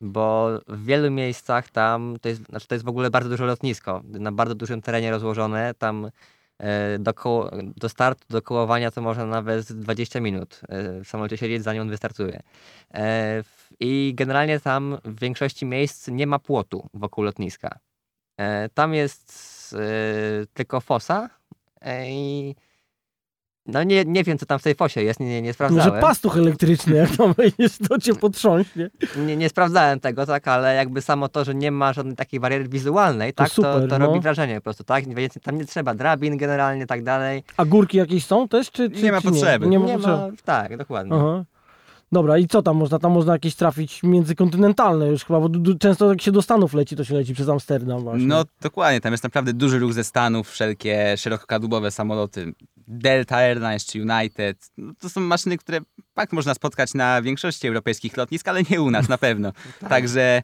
bo 0.01 0.51
w 0.69 0.85
wielu 0.85 1.11
miejscach 1.11 1.71
tam, 1.71 2.17
to 2.21 2.29
jest, 2.29 2.47
znaczy 2.47 2.67
to 2.67 2.75
jest 2.75 2.85
w 2.85 2.89
ogóle 2.89 3.11
bardzo 3.11 3.31
duże 3.31 3.47
lotnisko, 3.47 4.03
na 4.05 4.33
bardzo 4.33 4.55
dużym 4.55 4.83
terenie 4.83 5.11
rozłożone, 5.11 5.75
tam 5.75 6.11
do, 6.99 7.15
koło, 7.15 7.51
do 7.77 7.89
startu, 7.89 8.25
do 8.31 8.43
kołowania 8.43 8.91
to 8.91 9.03
można 9.03 9.27
nawet 9.27 9.67
z 9.67 9.75
20 9.75 10.21
minut 10.21 10.61
e, 10.69 11.05
w 11.05 11.09
samolocie 11.09 11.37
siedzieć, 11.37 11.63
zanim 11.63 11.83
on 11.83 11.91
wystartuje. 11.91 12.43
E, 12.95 13.43
I 13.81 14.13
generalnie 14.17 14.61
tam 14.61 14.99
w 15.05 15.21
większości 15.21 15.67
miejsc 15.67 16.09
nie 16.09 16.27
ma 16.27 16.39
płotu 16.39 16.89
wokół 16.95 17.25
lotniska. 17.25 17.79
E, 18.37 18.69
Tam 18.69 18.95
jest 18.95 19.33
e, 19.79 20.47
tylko 20.55 20.81
fosa 20.81 21.31
e, 21.81 22.11
i 22.11 22.57
no 23.69 23.83
nie, 23.83 24.05
nie 24.05 24.25
wiem, 24.25 24.39
co 24.39 24.47
tam 24.47 24.59
w 24.59 24.63
tej 24.63 24.75
fosie 24.75 25.03
jest, 25.03 25.21
nie, 25.21 25.27
nie, 25.27 25.43
nie 25.43 25.49
Może 25.49 25.55
sprawdzałem. 25.55 26.01
pastuch 26.01 26.37
elektryczny, 26.37 26.97
jak 26.97 27.17
tam 27.17 27.33
wejdziesz, 27.39 27.79
to 27.89 27.99
cię 27.99 28.15
potrząśnie. 28.15 28.91
Nie, 29.27 29.37
nie 29.37 29.49
sprawdzałem 29.49 30.01
tego, 30.01 30.27
tak, 30.27 30.49
ale 30.49 30.75
jakby 30.75 31.03
samo 31.03 31.29
to, 31.29 31.45
że 31.45 31.55
nie 31.55 31.71
ma 31.71 31.93
żadnej 31.93 32.17
takiej 32.17 32.41
bariery 32.41 32.69
wizualnej, 32.69 33.33
tak, 33.33 33.49
to, 33.49 33.55
super, 33.55 33.89
to 33.89 33.99
no. 33.99 34.07
robi 34.07 34.21
wrażenie 34.21 34.55
po 34.55 34.61
prostu, 34.61 34.85
tak? 34.85 35.15
Więc 35.15 35.35
tam 35.43 35.59
nie 35.59 35.65
trzeba 35.65 35.95
drabin 35.95 36.37
generalnie, 36.37 36.87
tak 36.87 37.03
dalej. 37.03 37.43
A 37.57 37.65
górki 37.65 37.99
jakieś 37.99 38.27
są 38.27 38.49
też, 38.49 38.71
czy, 38.71 38.91
czy 38.91 39.03
Nie 39.03 39.13
ma 39.13 39.21
czy 39.21 39.29
potrzeby. 39.29 39.67
Nie, 39.67 39.79
Nie 39.79 39.79
ma 39.79 39.85
ma, 40.09 40.17
potrzeby. 40.17 40.37
tak, 40.45 40.77
dokładnie. 40.77 41.13
Aha. 41.17 41.45
Dobra, 42.13 42.39
i 42.39 42.47
co 42.47 42.63
tam 42.63 42.77
można? 42.77 42.99
Tam 42.99 43.13
można 43.13 43.33
jakieś 43.33 43.55
trafić 43.55 44.03
międzykontynentalne 44.03 45.09
już 45.09 45.25
chyba, 45.25 45.41
bo 45.41 45.49
często 45.81 46.09
jak 46.09 46.23
się 46.23 46.33
do 46.33 46.43
Stanów 46.43 46.75
leci, 46.75 46.97
to 46.97 47.05
się 47.05 47.15
leci 47.15 47.35
przez 47.35 47.49
Amsterdam 47.49 48.01
właśnie. 48.01 48.27
No 48.27 48.45
dokładnie, 48.61 49.01
tam 49.01 49.13
jest 49.13 49.25
naprawdę 49.25 49.53
duży 49.53 49.79
ruch 49.79 49.93
ze 49.93 50.05
Stanów, 50.05 50.51
wszelkie 50.51 51.17
szerokokadłubowe 51.17 51.91
samoloty. 51.91 52.53
Delta 52.89 53.37
Airlines 53.37 53.87
czy 53.87 54.03
United. 54.03 54.71
No, 54.79 54.93
to 55.01 55.09
są 55.09 55.21
maszyny, 55.21 55.59
które 55.59 55.81
tak 56.15 56.33
można 56.33 56.55
spotkać 56.55 56.95
na 56.95 57.23
większości 57.23 57.69
europejskich 57.69 58.17
lotnisk, 58.17 58.49
ale 58.49 58.63
nie 58.71 58.83
u 58.83 58.91
nas 58.91 59.09
na 59.09 59.19
pewno. 59.19 59.53
Także 59.89 60.43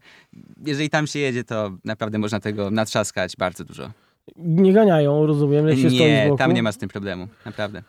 jeżeli 0.67 0.91
tam 0.91 1.07
się 1.07 1.19
jedzie, 1.19 1.45
to 1.45 1.71
naprawdę 1.85 2.19
można 2.19 2.41
tego 2.41 2.71
natrzaskać 2.71 3.37
bardzo 3.37 3.65
dużo. 3.65 3.91
Nie 4.37 4.73
ganiają, 4.73 5.27
rozumiem, 5.27 5.69
jak 5.69 5.79
się 5.79 5.91
stoi 5.91 5.99
z 5.99 6.01
Nie, 6.01 6.31
tam 6.39 6.53
nie 6.53 6.63
ma 6.63 6.73
z 6.73 6.79
tym 6.79 6.89
problemu, 6.89 7.29
naprawdę. 7.45 7.83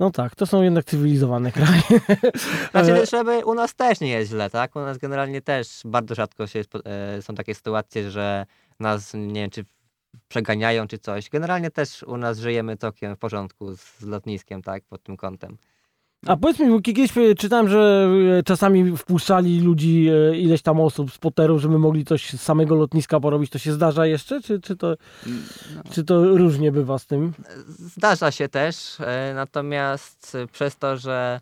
No 0.00 0.10
tak, 0.10 0.34
to 0.34 0.46
są 0.46 0.62
jednak 0.62 0.84
cywilizowane 0.84 1.52
kraje. 1.52 1.82
Znaczy, 2.70 3.06
żeby 3.06 3.44
u 3.44 3.54
nas 3.54 3.74
też 3.74 4.00
nie 4.00 4.10
jest 4.10 4.30
źle, 4.30 4.50
tak? 4.50 4.76
U 4.76 4.80
nas 4.80 4.98
generalnie 4.98 5.42
też 5.42 5.80
bardzo 5.84 6.14
rzadko 6.14 6.46
się 6.46 6.62
e, 6.84 7.22
są 7.22 7.34
takie 7.34 7.54
sytuacje, 7.54 8.10
że 8.10 8.46
nas, 8.80 9.14
nie 9.14 9.40
wiem, 9.40 9.50
czy 9.50 9.64
przeganiają, 10.28 10.88
czy 10.88 10.98
coś. 10.98 11.30
Generalnie 11.30 11.70
też 11.70 12.02
u 12.02 12.16
nas 12.16 12.38
żyjemy 12.38 12.76
tokiem 12.76 13.16
w 13.16 13.18
porządku 13.18 13.76
z, 13.76 13.80
z 13.80 14.02
lotniskiem, 14.02 14.62
tak? 14.62 14.84
Pod 14.84 15.02
tym 15.02 15.16
kątem. 15.16 15.58
A 16.26 16.36
powiedz 16.36 16.58
mi, 16.58 16.70
bo 16.70 16.80
kiedyś 16.80 17.16
e, 17.18 17.34
czytałem, 17.34 17.68
że 17.68 18.08
e, 18.38 18.42
czasami 18.42 18.96
wpuszczali 18.96 19.60
ludzi, 19.60 20.08
e, 20.08 20.36
ileś 20.36 20.62
tam 20.62 20.80
osób 20.80 21.12
z 21.12 21.18
poterów, 21.18 21.60
żeby 21.60 21.78
mogli 21.78 22.04
coś 22.04 22.30
z 22.32 22.42
samego 22.42 22.74
lotniska 22.74 23.20
porobić. 23.20 23.50
To 23.50 23.58
się 23.58 23.72
zdarza 23.72 24.06
jeszcze, 24.06 24.40
czy, 24.42 24.60
czy, 24.60 24.76
to, 24.76 24.94
No. 25.26 25.82
czy 25.92 26.04
to 26.04 26.36
różnie 26.36 26.72
bywa 26.72 26.98
z 26.98 27.06
tym? 27.06 27.32
Zdarza 27.78 28.30
się 28.30 28.48
też, 28.48 28.96
natomiast 29.34 30.36
przez 30.52 30.76
to, 30.76 30.96
że 30.96 31.40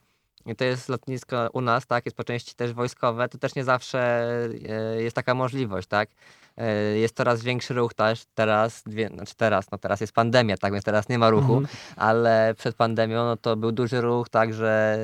to 0.57 0.65
jest 0.65 0.89
lotnisko 0.89 1.49
u 1.53 1.61
nas, 1.61 1.87
tak, 1.87 2.05
jest 2.07 2.17
po 2.17 2.25
części 2.25 2.55
też 2.55 2.73
wojskowe, 2.73 3.29
to 3.29 3.39
też 3.39 3.55
nie 3.55 3.65
zawsze 3.65 4.29
e, 4.69 5.03
jest 5.03 5.17
taka 5.17 5.35
możliwość, 5.35 5.89
tak. 5.89 6.09
E, 6.57 6.73
Jest 6.99 7.17
coraz 7.17 7.43
większy 7.43 7.75
ruch 7.75 7.95
też 7.95 8.25
teraz, 8.35 8.83
dwie, 8.83 9.09
znaczy 9.09 9.35
teraz, 9.37 9.71
no 9.71 9.79
teraz 9.79 10.01
jest 10.01 10.13
pandemia, 10.13 10.57
tak, 10.57 10.73
więc 10.73 10.85
teraz 10.85 11.09
nie 11.09 11.19
ma 11.19 11.31
ruchu, 11.31 11.57
Mhm. 11.57 11.77
ale 11.97 12.55
przed 12.59 12.77
pandemią 12.77 13.25
no 13.25 13.37
to 13.37 13.57
był 13.57 13.73
duży 13.73 14.01
ruch, 14.01 14.29
także 14.29 14.99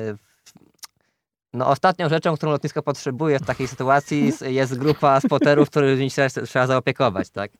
no 1.53 1.67
ostatnią 1.67 2.09
rzeczą, 2.09 2.35
którą 2.37 2.51
lotnisko 2.51 2.83
potrzebuje 2.83 3.39
w 3.39 3.45
takiej 3.45 3.67
sytuacji 3.67 4.31
jest- 4.41 4.77
grupa 4.77 5.19
spoterów, 5.19 5.69
którymi 5.69 6.09
trzeba, 6.11 6.29
trzeba 6.29 6.67
zaopiekować, 6.67 7.29
tak. 7.29 7.51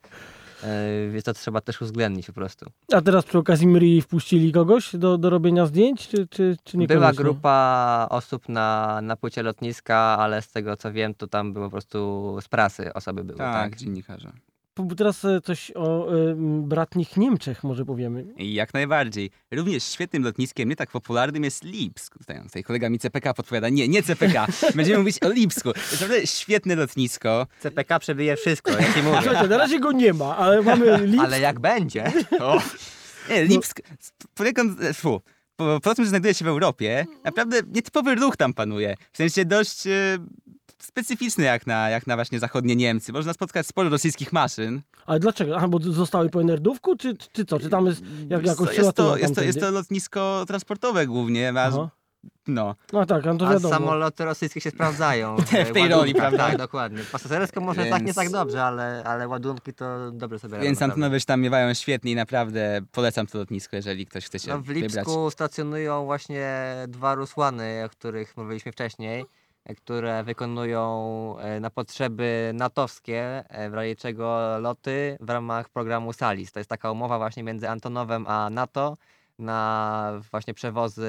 E, 0.63 1.09
Więc 1.11 1.25
to 1.25 1.33
trzeba 1.33 1.61
też 1.61 1.81
uwzględnić 1.81 2.27
po 2.27 2.33
prostu. 2.33 2.65
A 2.93 3.01
teraz 3.01 3.25
przy 3.25 3.37
okazji 3.37 3.67
Mri 3.67 4.01
wpuścili 4.01 4.51
kogoś 4.51 4.95
do, 4.95 5.17
do 5.17 5.29
robienia 5.29 5.65
zdjęć, 5.65 6.07
czy, 6.07 6.27
czy, 6.27 6.57
czy 6.63 6.77
nie 6.77 6.87
Była 6.87 7.13
grupa 7.13 8.07
osób 8.09 8.49
na, 8.49 8.99
na 9.03 9.15
płycie 9.15 9.43
lotniska, 9.43 9.97
ale 9.97 10.41
z 10.41 10.51
tego 10.51 10.77
co 10.77 10.91
wiem, 10.91 11.13
to 11.13 11.27
tam 11.27 11.53
było 11.53 11.65
po 11.65 11.71
prostu 11.71 12.37
z 12.41 12.47
prasy 12.47 12.93
osoby 12.93 13.23
były, 13.23 13.37
tak? 13.37 13.71
Tak, 13.71 13.79
dziennikarze. 13.79 14.31
Teraz 14.97 15.25
e, 15.25 15.41
coś 15.41 15.71
o 15.75 16.13
e, 16.13 16.35
bratnich 16.61 17.17
Niemczech 17.17 17.63
może 17.63 17.85
powiemy. 17.85 18.25
Jak 18.37 18.73
najbardziej. 18.73 19.31
Również 19.51 19.83
świetnym 19.83 20.23
lotniskiem, 20.23 20.69
nie 20.69 20.75
tak 20.75 20.91
popularnym 20.91 21.43
jest 21.43 21.63
Lipsk. 21.63 22.17
Tutaj, 22.17 22.43
tutaj 22.43 22.63
kolega 22.63 22.89
mi 22.89 22.99
CPK 22.99 23.33
podpowiada. 23.33 23.69
Nie, 23.69 23.87
nie 23.87 24.03
CPK. 24.03 24.47
Będziemy 24.75 24.99
mówić 24.99 25.23
o 25.23 25.29
Lipsku. 25.29 25.73
To 25.73 25.79
jest 25.79 26.01
naprawdę 26.01 26.27
świetne 26.27 26.75
lotnisko. 26.75 27.47
CPK 27.59 27.99
przebije 27.99 28.35
wszystko, 28.35 28.71
ja 28.71 28.93
ci 28.93 29.03
mówię. 29.03 29.17
Słuchajcie, 29.23 29.47
na 29.47 29.57
razie 29.57 29.79
go 29.79 29.91
nie 29.91 30.13
ma, 30.13 30.37
ale 30.37 30.61
mamy 30.61 30.97
Lipsk. 31.07 31.25
Ale 31.25 31.39
jak 31.39 31.59
będzie? 31.59 32.11
O. 32.39 32.61
Nie, 33.29 33.45
Lipsk, 33.45 33.81
poniekąd, 34.35 34.79
fu, 34.93 35.21
po, 35.55 35.79
po 35.83 35.95
tym, 35.95 36.05
że 36.05 36.09
znajduje 36.09 36.33
się 36.33 36.45
w 36.45 36.47
Europie, 36.47 37.05
naprawdę 37.23 37.61
nietypowy 37.67 38.15
ruch 38.15 38.37
tam 38.37 38.53
panuje. 38.53 38.95
W 39.11 39.17
sensie 39.17 39.45
dość 39.45 39.87
e, 39.87 40.17
specyficzny 40.79 41.43
jak 41.43 41.67
na, 41.67 41.89
jak 41.89 42.07
na 42.07 42.15
właśnie 42.15 42.39
zachodnie 42.39 42.75
Niemcy. 42.75 43.13
Można 43.13 43.33
spotkać 43.33 43.67
sporo 43.67 43.89
rosyjskich 43.89 44.33
maszyn. 44.33 44.81
Ale 45.05 45.19
dlaczego? 45.19 45.57
Aha, 45.57 45.67
bo 45.67 45.79
zostały 45.79 46.29
po 46.29 46.43
Nerdówku, 46.43 46.95
czy, 46.95 47.17
czy 47.31 47.45
co? 47.45 47.59
Czy 47.59 47.69
tam 47.69 47.85
jest 47.85 48.01
jak, 48.29 48.45
jakoś 48.45 48.77
jest, 48.77 48.93
to, 48.93 49.17
jest, 49.17 49.35
to, 49.35 49.43
jest 49.43 49.59
to 49.59 49.71
lotnisko 49.71 50.43
transportowe 50.47 51.07
głównie, 51.07 51.53
a, 51.59 51.89
no. 52.47 52.75
No 52.93 53.05
tak, 53.05 53.25
no 53.25 53.35
to 53.35 53.47
A 53.47 53.53
wiadomo. 53.53 53.73
samoloty 53.75 54.25
rosyjskie 54.25 54.61
się 54.61 54.71
sprawdzają. 54.71 55.35
W 55.69 55.71
tej 55.73 55.87
roli, 55.87 56.15
prawda? 56.15 56.37
Tak, 56.47 56.57
dokładnie. 56.57 56.99
Pasażersko 57.11 57.61
może 57.61 57.85
tak 57.85 58.01
nie 58.01 58.05
Więc- 58.05 58.15
tak 58.15 58.29
dobrze, 58.29 58.63
ale, 58.63 59.03
ale 59.03 59.27
ładunki 59.27 59.73
to 59.73 60.11
dobrze 60.11 60.39
sobie 60.39 60.53
radzą. 60.53 60.65
Więc 60.65 60.79
się 61.19 61.25
tam 61.25 61.41
miewają 61.41 61.73
świetnie 61.73 62.11
i 62.11 62.15
naprawdę 62.15 62.81
polecam 62.91 63.27
to 63.27 63.37
lotnisko, 63.37 63.75
jeżeli 63.75 64.05
ktoś 64.05 64.25
chce 64.25 64.39
się 64.39 64.49
No, 64.49 64.59
w 64.59 64.63
wybrać. 64.63 64.93
Lipsku 64.93 65.31
stacjonują 65.31 66.05
właśnie 66.05 66.65
dwa 66.87 67.15
Rusłany, 67.15 67.83
o 67.85 67.89
których 67.89 68.37
mówiliśmy 68.37 68.71
wcześniej, 68.71 69.25
które 69.77 70.23
wykonują 70.23 71.35
e, 71.39 71.59
na 71.59 71.69
potrzeby 71.69 72.51
natowskie, 72.53 73.43
e, 73.49 73.69
w 73.69 73.73
razie 73.73 73.95
czego 73.95 74.57
loty 74.59 75.17
w 75.19 75.29
ramach 75.29 75.69
programu 75.69 76.13
SALIS. 76.13 76.51
To 76.51 76.59
jest 76.59 76.69
taka 76.69 76.91
umowa 76.91 77.17
właśnie 77.17 77.43
między 77.43 77.69
Antonowem 77.69 78.27
a 78.27 78.49
NATO 78.49 78.97
na 79.39 80.21
właśnie 80.31 80.53
przewozy. 80.53 81.05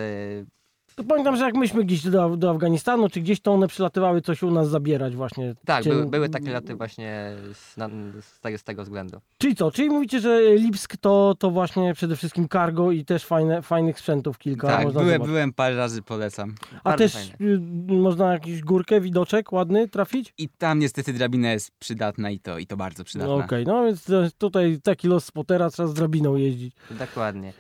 To 0.97 1.05
pamiętam, 1.05 1.37
że 1.37 1.45
jak 1.45 1.55
myśmy 1.55 1.85
gdzieś 1.85 2.03
do, 2.03 2.37
do 2.37 2.51
Afganistanu, 2.51 3.09
czy 3.09 3.21
gdzieś 3.21 3.41
to 3.41 3.53
one 3.53 3.69
przylatywały 3.69 4.21
coś 4.23 4.43
u 4.43 4.51
nas 4.51 4.69
zabierać 4.69 5.17
właśnie. 5.17 5.55
Tak, 5.65 5.85
Cię- 5.85 5.91
były, 5.91 6.07
były 6.07 6.29
takie 6.29 6.53
loty 6.53 6.75
właśnie 6.75 7.33
z, 7.55 7.77
na, 7.77 7.89
z, 8.21 8.41
tego, 8.41 8.59
z 8.59 8.63
tego 8.65 8.83
względu. 8.83 9.21
Czyli 9.39 9.57
co? 9.57 9.71
Czyli 9.71 9.91
mówicie, 9.91 10.21
że 10.21 10.55
Lipsk 10.55 10.97
to, 10.97 11.35
to 11.39 11.51
właśnie 11.51 11.95
przede 11.95 12.17
wszystkim 12.17 12.49
cargo 12.49 12.93
i 12.93 13.05
też 13.05 13.25
fajne, 13.25 13.63
fajnych 13.63 13.99
sprzętów 13.99 14.39
kilka 14.39 14.69
Tak, 14.69 14.85
można 14.85 15.01
byłem, 15.01 15.13
zobaczyć. 15.15 15.31
byłem 15.33 15.53
parę 15.53 15.77
razy, 15.77 16.03
polecam. 16.03 16.55
A 16.85 16.91
Bardzo 16.91 17.05
też 17.05 17.13
fajne. 17.13 17.55
y, 17.55 17.59
można 17.93 18.33
jakiś 18.33 18.61
górkę, 18.63 19.01
widoczek 19.01 19.53
ładny 19.53 19.89
trafić? 19.89 20.35
I 20.39 20.49
tam 20.49 20.79
niestety 20.79 21.13
drabina 21.13 21.53
jest 21.53 21.71
przydatna 21.79 22.31
i 22.31 22.39
to, 22.41 22.59
i 22.59 22.67
to 22.67 22.77
bardzo 22.77 23.05
przydatna. 23.05 23.37
No 23.37 23.45
okej, 23.45 23.65
no 23.67 23.85
więc 23.85 24.07
tutaj 24.39 24.81
taki 24.85 25.09
los 25.09 25.25
spotera 25.25 25.71
trzeba 25.71 25.89
z 25.89 25.95
drabiną 25.95 26.37
jeździć. 26.37 26.75
Dokładnie. 26.91 27.53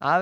A 0.00 0.20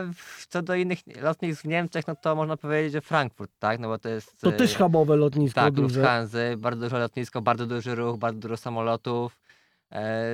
co 0.48 0.62
do 0.62 0.74
innych 0.74 0.98
lotnisk 1.22 1.62
w 1.62 1.64
Niemczech, 1.64 2.06
no 2.06 2.16
to 2.16 2.34
można 2.34 2.56
powiedzieć, 2.56 2.92
że 2.92 3.00
Frankfurt, 3.00 3.50
tak? 3.58 3.80
No 3.80 3.88
bo 3.88 3.98
to 3.98 4.08
jest. 4.08 4.40
To 4.40 4.50
e, 4.50 4.52
też 4.52 4.76
hubowe 4.76 5.16
lotnisko 5.16 5.60
Tak, 5.60 5.74
duże. 5.74 6.00
Lufthansa, 6.00 6.38
bardzo 6.58 6.80
duże 6.80 6.98
lotnisko, 6.98 7.42
bardzo 7.42 7.66
duży 7.66 7.94
ruch, 7.94 8.18
bardzo 8.18 8.40
dużo 8.40 8.56
samolotów. 8.56 9.44
E, 9.94 10.26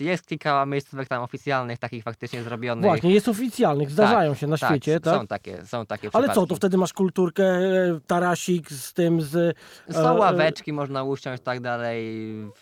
Jest 0.00 0.26
kilka 0.26 0.66
miejscówek 0.66 1.08
tam 1.08 1.22
oficjalnych, 1.22 1.78
takich 1.78 2.04
faktycznie 2.04 2.42
zrobionych. 2.42 2.84
Właśnie, 2.84 3.14
jest 3.14 3.28
oficjalnych, 3.28 3.90
zdarzają 3.90 4.34
się 4.34 4.46
na 4.46 4.58
tak, 4.58 4.70
świecie, 4.70 5.00
tak? 5.00 5.20
Są 5.20 5.26
takie, 5.26 5.66
są 5.66 5.86
takie 5.86 6.08
Ale 6.12 6.26
co, 6.26 6.32
przypadki. 6.32 6.48
to 6.48 6.56
wtedy 6.56 6.76
masz 6.76 6.92
kulturkę, 6.92 7.44
e, 7.44 8.00
tarasik 8.06 8.70
z 8.70 8.92
tym, 8.92 9.20
z... 9.20 9.56
Są 9.90 10.08
e, 10.08 10.18
ławeczki, 10.18 10.72
można 10.72 11.02
usiąść 11.02 11.42
tak 11.42 11.60
dalej 11.60 12.04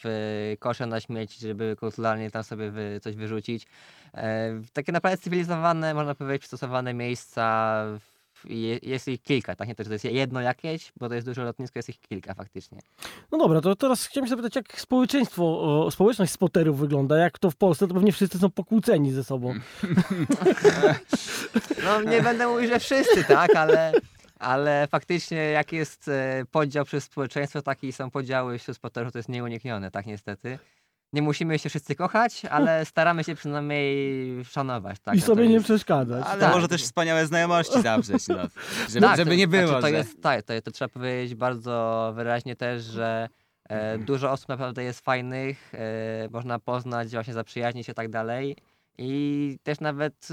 w 0.05 0.55
kosze 0.59 0.87
na 0.87 1.01
śmieci, 1.01 1.40
żeby 1.40 1.77
kulturalnie 1.81 2.31
tam 2.31 2.44
sobie 2.44 2.70
wy, 2.70 3.01
coś 3.03 3.16
wyrzucić. 3.16 3.66
E, 4.16 4.61
takie 4.72 4.92
naprawdę 4.92 5.18
cywilizowane, 5.18 5.94
można 5.94 6.14
powiedzieć, 6.14 6.40
przystosowane 6.40 6.94
miejsca. 6.94 7.76
Jest 8.83 9.09
ich 9.09 9.22
kilka, 9.22 9.55
tak? 9.55 9.68
Nie 9.68 9.74
to, 9.74 9.83
że 9.83 9.88
to 9.88 9.94
jest 9.94 10.05
jedno 10.05 10.40
jakieś, 10.40 10.92
bo 10.96 11.09
to 11.09 11.14
jest 11.14 11.26
duże 11.26 11.44
lotnisko, 11.44 11.79
jest 11.79 11.88
ich 11.88 12.00
kilka 12.00 12.35
faktycznie. 12.35 12.79
No 13.33 13.38
dobra, 13.38 13.61
to 13.61 13.76
teraz 13.76 14.07
chciałem 14.07 14.26
się 14.26 14.31
zapytać, 14.31 14.57
jak 14.57 14.81
społeczeństwo, 14.81 15.88
społeczność 15.90 16.33
spoterów 16.33 16.79
wygląda? 16.79 17.18
Jak 17.18 17.38
to 17.38 17.50
w 17.50 17.57
Polsce? 17.57 17.88
To 17.88 17.94
pewnie 17.94 18.12
wszyscy 18.12 18.38
są 18.38 18.50
pokłóceni 18.50 19.12
ze 19.12 19.24
sobą. 19.24 19.55
No 21.85 22.02
nie 22.02 22.22
będę 22.22 22.46
mówił, 22.46 22.68
że 22.68 22.81
wszyscy, 22.81 23.24
tak, 23.24 23.57
ale, 23.57 23.92
ale 24.38 24.87
faktycznie 24.90 25.37
jak 25.37 25.72
jest 25.72 26.09
e, 26.09 26.44
podział 26.50 26.85
przez 26.85 27.05
społeczeństwo, 27.05 27.62
taki 27.62 27.92
są 27.92 28.11
podziały 28.11 28.59
wśród 28.59 28.76
spoterów, 28.76 29.12
to 29.12 29.18
jest 29.18 29.29
nieuniknione, 29.29 29.90
tak 29.90 30.07
niestety. 30.07 30.59
Nie 31.16 31.22
musimy 31.22 31.59
się 31.59 31.68
wszyscy 31.68 31.94
kochać, 31.94 32.44
ale 32.44 32.85
staramy 32.92 33.24
się 33.24 33.35
przynajmniej 33.35 34.44
szanować. 34.44 34.98
Tak? 35.00 35.14
I 35.14 35.18
No 35.18 35.24
sobie 35.26 35.46
nie 35.48 35.55
jest- 35.55 35.64
przeszkadzać. 35.64 36.24
Ale 36.26 36.40
Tak. 36.40 36.55
może 36.55 36.68
też 36.68 36.83
wspaniałe 36.83 37.26
znajomości 37.26 37.83
zawrzeć, 37.83 38.29
no. 38.29 38.37
Żeby, 38.88 39.07
Tak, 39.07 39.16
żeby 39.16 39.31
to- 39.31 39.37
nie 39.37 39.48
było, 39.48 39.66
Znaczy, 39.68 39.83
to 39.83 39.88
że... 39.88 39.94
jest, 39.94 40.22
tak, 40.22 40.42
to, 40.42 40.62
to 40.62 40.70
trzeba 40.70 40.88
powiedzieć 40.88 41.35
bardzo 41.35 42.12
wyraźnie 42.16 42.57
też, 42.57 42.83
że 42.85 43.29
e, 43.68 43.98
dużo 43.98 44.33
osób 44.33 44.48
naprawdę 44.48 44.85
jest 44.85 45.00
fajnych, 45.00 45.72
e, 45.74 46.29
można 46.33 46.59
poznać, 46.59 47.09
właśnie 47.11 47.35
zaprzyjaźnić 47.35 47.87
się 47.87 47.92
i 47.92 47.94
tak 47.94 48.09
dalej. 48.09 48.57
I 48.98 49.59
też 49.62 49.81
nawet 49.81 50.29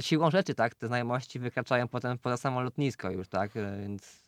siłą 0.00 0.30
rzeczy, 0.30 0.54
tak, 0.54 0.74
te 0.74 0.86
znajomości 0.86 1.38
wykraczają 1.38 1.88
potem 1.88 2.18
poza 2.18 2.36
samo 2.36 2.60
lotnisko 2.62 3.10
już, 3.10 3.28
tak, 3.28 3.56
e, 3.56 3.78
więc 3.80 4.21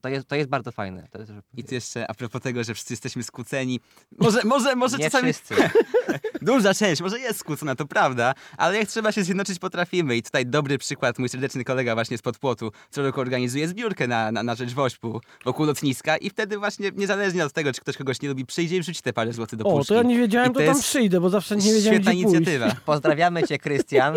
to 0.00 0.08
jest, 0.08 0.28
to 0.28 0.36
jest 0.36 0.48
bardzo 0.50 0.72
fajne. 0.72 1.08
To 1.10 1.18
jest, 1.18 1.32
I 1.56 1.64
tu 1.64 1.74
jeszcze 1.74 2.10
a 2.10 2.14
propos 2.14 2.42
tego, 2.42 2.64
że 2.64 2.74
wszyscy 2.74 2.92
jesteśmy 2.92 3.22
skłóceni. 3.22 3.80
Może, 4.18 4.40
może, 4.44 4.76
może 4.76 4.96
nie 4.96 5.04
czasami 5.04 5.32
wszyscy. 5.32 5.54
duża 6.42 6.74
część, 6.74 7.02
może 7.02 7.18
jest 7.18 7.38
skłócona, 7.38 7.74
to 7.74 7.86
prawda, 7.86 8.34
ale 8.56 8.78
jak 8.78 8.88
trzeba 8.88 9.12
się 9.12 9.24
zjednoczyć, 9.24 9.58
potrafimy. 9.58 10.16
I 10.16 10.22
tutaj 10.22 10.46
dobry 10.46 10.78
przykład, 10.78 11.18
mój 11.18 11.28
serdeczny 11.28 11.64
kolega 11.64 11.94
właśnie 11.94 12.18
z 12.18 12.22
podpłotu, 12.22 12.72
co 12.90 13.02
roku 13.02 13.20
organizuje 13.20 13.68
zbiórkę 13.68 14.06
na, 14.06 14.32
na, 14.32 14.42
na 14.42 14.54
rzecz 14.54 14.72
Wośpu 14.74 15.20
wokół 15.44 15.66
lotniska 15.66 16.16
i 16.16 16.30
wtedy 16.30 16.58
właśnie, 16.58 16.90
niezależnie 16.96 17.44
od 17.44 17.52
tego, 17.52 17.72
czy 17.72 17.80
ktoś 17.80 17.96
kogoś 17.96 18.22
nie 18.22 18.28
lubi, 18.28 18.46
przyjdzie 18.46 18.76
i 18.76 18.80
wrzuci 18.80 19.02
te 19.02 19.12
parę 19.12 19.32
złotych 19.32 19.58
do 19.58 19.64
O, 19.64 19.72
puszki. 19.76 19.88
to 19.88 19.94
ja 19.94 20.02
nie 20.02 20.18
wiedziałem, 20.18 20.50
I 20.50 20.54
to, 20.54 20.60
to 20.60 20.66
tam 20.66 20.80
przyjdę, 20.80 21.20
bo 21.20 21.30
zawsze 21.30 21.56
nie 21.56 21.72
wiedziałem, 21.74 21.94
Świetna 22.02 22.12
gdzie 22.12 22.22
pójść. 22.22 22.36
inicjatywa. 22.36 22.76
Pozdrawiamy 22.86 23.42
cię, 23.42 23.58
Krystian. 23.58 24.14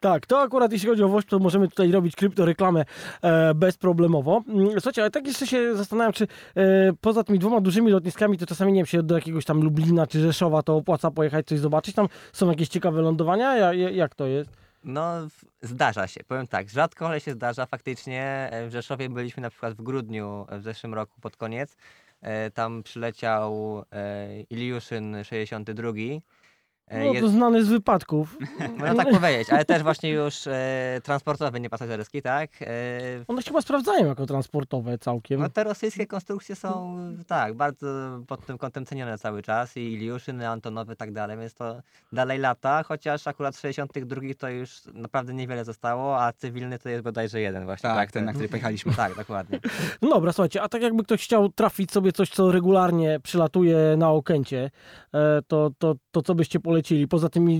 Tak, 0.00 0.26
to 0.26 0.40
akurat 0.40 0.72
jeśli 0.72 0.88
chodzi 0.88 1.02
o 1.02 1.08
WOŚP, 1.08 1.30
to 1.30 1.38
możemy 1.38 1.68
tutaj 1.68 1.90
robić 1.90 2.16
kryptoreklamę 2.16 2.84
e, 3.22 3.54
bezproblemowo. 3.54 4.42
Słuchajcie, 4.80 5.02
ale 5.02 5.10
tak 5.10 5.26
jeszcze 5.26 5.46
się 5.46 5.76
zastanawiam, 5.76 6.12
czy 6.12 6.26
e, 6.56 6.92
poza 7.00 7.24
tymi 7.24 7.38
dwoma 7.38 7.60
dużymi 7.60 7.90
lotniskami, 7.90 8.38
to 8.38 8.46
czasami 8.46 8.72
nie 8.72 8.78
wiem, 8.78 8.86
się 8.86 9.02
do 9.02 9.14
jakiegoś 9.14 9.44
tam 9.44 9.62
Lublina 9.62 10.06
czy 10.06 10.20
Rzeszowa 10.20 10.62
to 10.62 10.76
opłaca 10.76 11.10
pojechać 11.10 11.46
coś 11.46 11.58
zobaczyć. 11.58 11.94
Tam 11.94 12.08
są 12.32 12.50
jakieś 12.50 12.68
ciekawe 12.68 13.02
lądowania? 13.02 13.56
Ja, 13.56 13.74
ja, 13.74 13.90
jak 13.90 14.14
to 14.14 14.26
jest? 14.26 14.50
No, 14.84 15.12
zdarza 15.62 16.06
się. 16.06 16.20
Powiem 16.24 16.46
tak, 16.46 16.68
rzadko, 16.70 17.06
ale 17.08 17.20
się 17.20 17.32
zdarza. 17.32 17.66
Faktycznie 17.66 18.48
e, 18.52 18.68
w 18.68 18.72
Rzeszowie 18.72 19.08
byliśmy 19.08 19.42
na 19.42 19.50
przykład 19.50 19.74
w 19.74 19.82
grudniu 19.82 20.46
e, 20.48 20.58
w 20.58 20.62
zeszłym 20.62 20.94
roku 20.94 21.20
pod 21.20 21.36
koniec. 21.36 21.76
E, 22.22 22.50
Tam 22.50 22.82
przyleciał 22.82 23.82
e, 23.92 24.40
Iliuszyn 24.50 25.16
62. 25.24 25.92
E, 26.90 26.98
No 27.06 27.12
je- 27.14 27.20
to 27.20 27.28
znany 27.28 27.64
z 27.64 27.68
wypadków. 27.68 28.38
Można 28.78 28.94
tak 29.04 29.10
powiedzieć, 29.20 29.50
ale 29.50 29.64
też 29.64 29.82
właśnie 29.82 30.10
już 30.10 30.46
e, 30.46 31.00
transportowy, 31.02 31.60
nie 31.60 31.70
pasażerski, 31.70 32.22
tak? 32.22 32.50
E, 32.62 32.66
One 33.28 33.42
się 33.42 33.48
chyba 33.48 33.62
sprawdzają 33.62 34.06
jako 34.06 34.26
transportowe 34.26 34.98
całkiem. 34.98 35.40
no 35.40 35.48
te 35.48 35.64
rosyjskie 35.64 36.06
konstrukcje 36.06 36.56
są, 36.56 36.96
tak, 37.26 37.54
bardzo 37.54 37.86
pod 38.26 38.46
tym 38.46 38.58
kątem 38.58 38.86
cenione 38.86 39.18
cały 39.18 39.42
czas 39.42 39.76
i 39.76 39.80
Iliuszyny, 39.92 40.48
Antonowy 40.48 40.92
i 40.92 40.96
tak 40.96 41.12
dalej, 41.12 41.38
więc 41.38 41.54
to 41.54 41.82
dalej 42.12 42.38
lata, 42.38 42.82
chociaż 42.82 43.26
akurat 43.26 43.56
z 43.56 43.60
62 43.60 44.20
to 44.38 44.48
już 44.48 44.70
naprawdę 44.94 45.34
niewiele 45.34 45.64
zostało, 45.64 46.22
a 46.22 46.32
cywilny 46.32 46.78
to 46.78 46.88
jest 46.88 47.04
bodajże 47.04 47.40
jeden 47.40 47.64
właśnie. 47.64 47.90
Tak, 47.90 48.12
ten, 48.12 48.24
na 48.24 48.32
który 48.32 48.48
pojechaliśmy. 48.48 48.94
Tak, 48.94 49.14
dokładnie. 49.16 49.58
No 50.02 50.08
dobra, 50.08 50.32
słuchajcie, 50.32 50.62
a 50.62 50.68
tak 50.68 50.82
jakby 50.82 51.04
ktoś 51.04 51.24
chciał 51.24 51.48
trafić 51.48 51.92
sobie 51.92 52.12
coś, 52.12 52.30
co 52.30 52.52
regularnie 52.52 53.20
przylatuje 53.22 53.76
na 53.96 54.10
Okęcie, 54.10 54.70
e, 55.14 55.42
to, 55.48 55.70
to, 55.78 55.94
to 56.10 56.22
co 56.22 56.34
byście 56.34 56.60
polecili? 56.60 56.79
Poza 57.08 57.28
tymi 57.28 57.56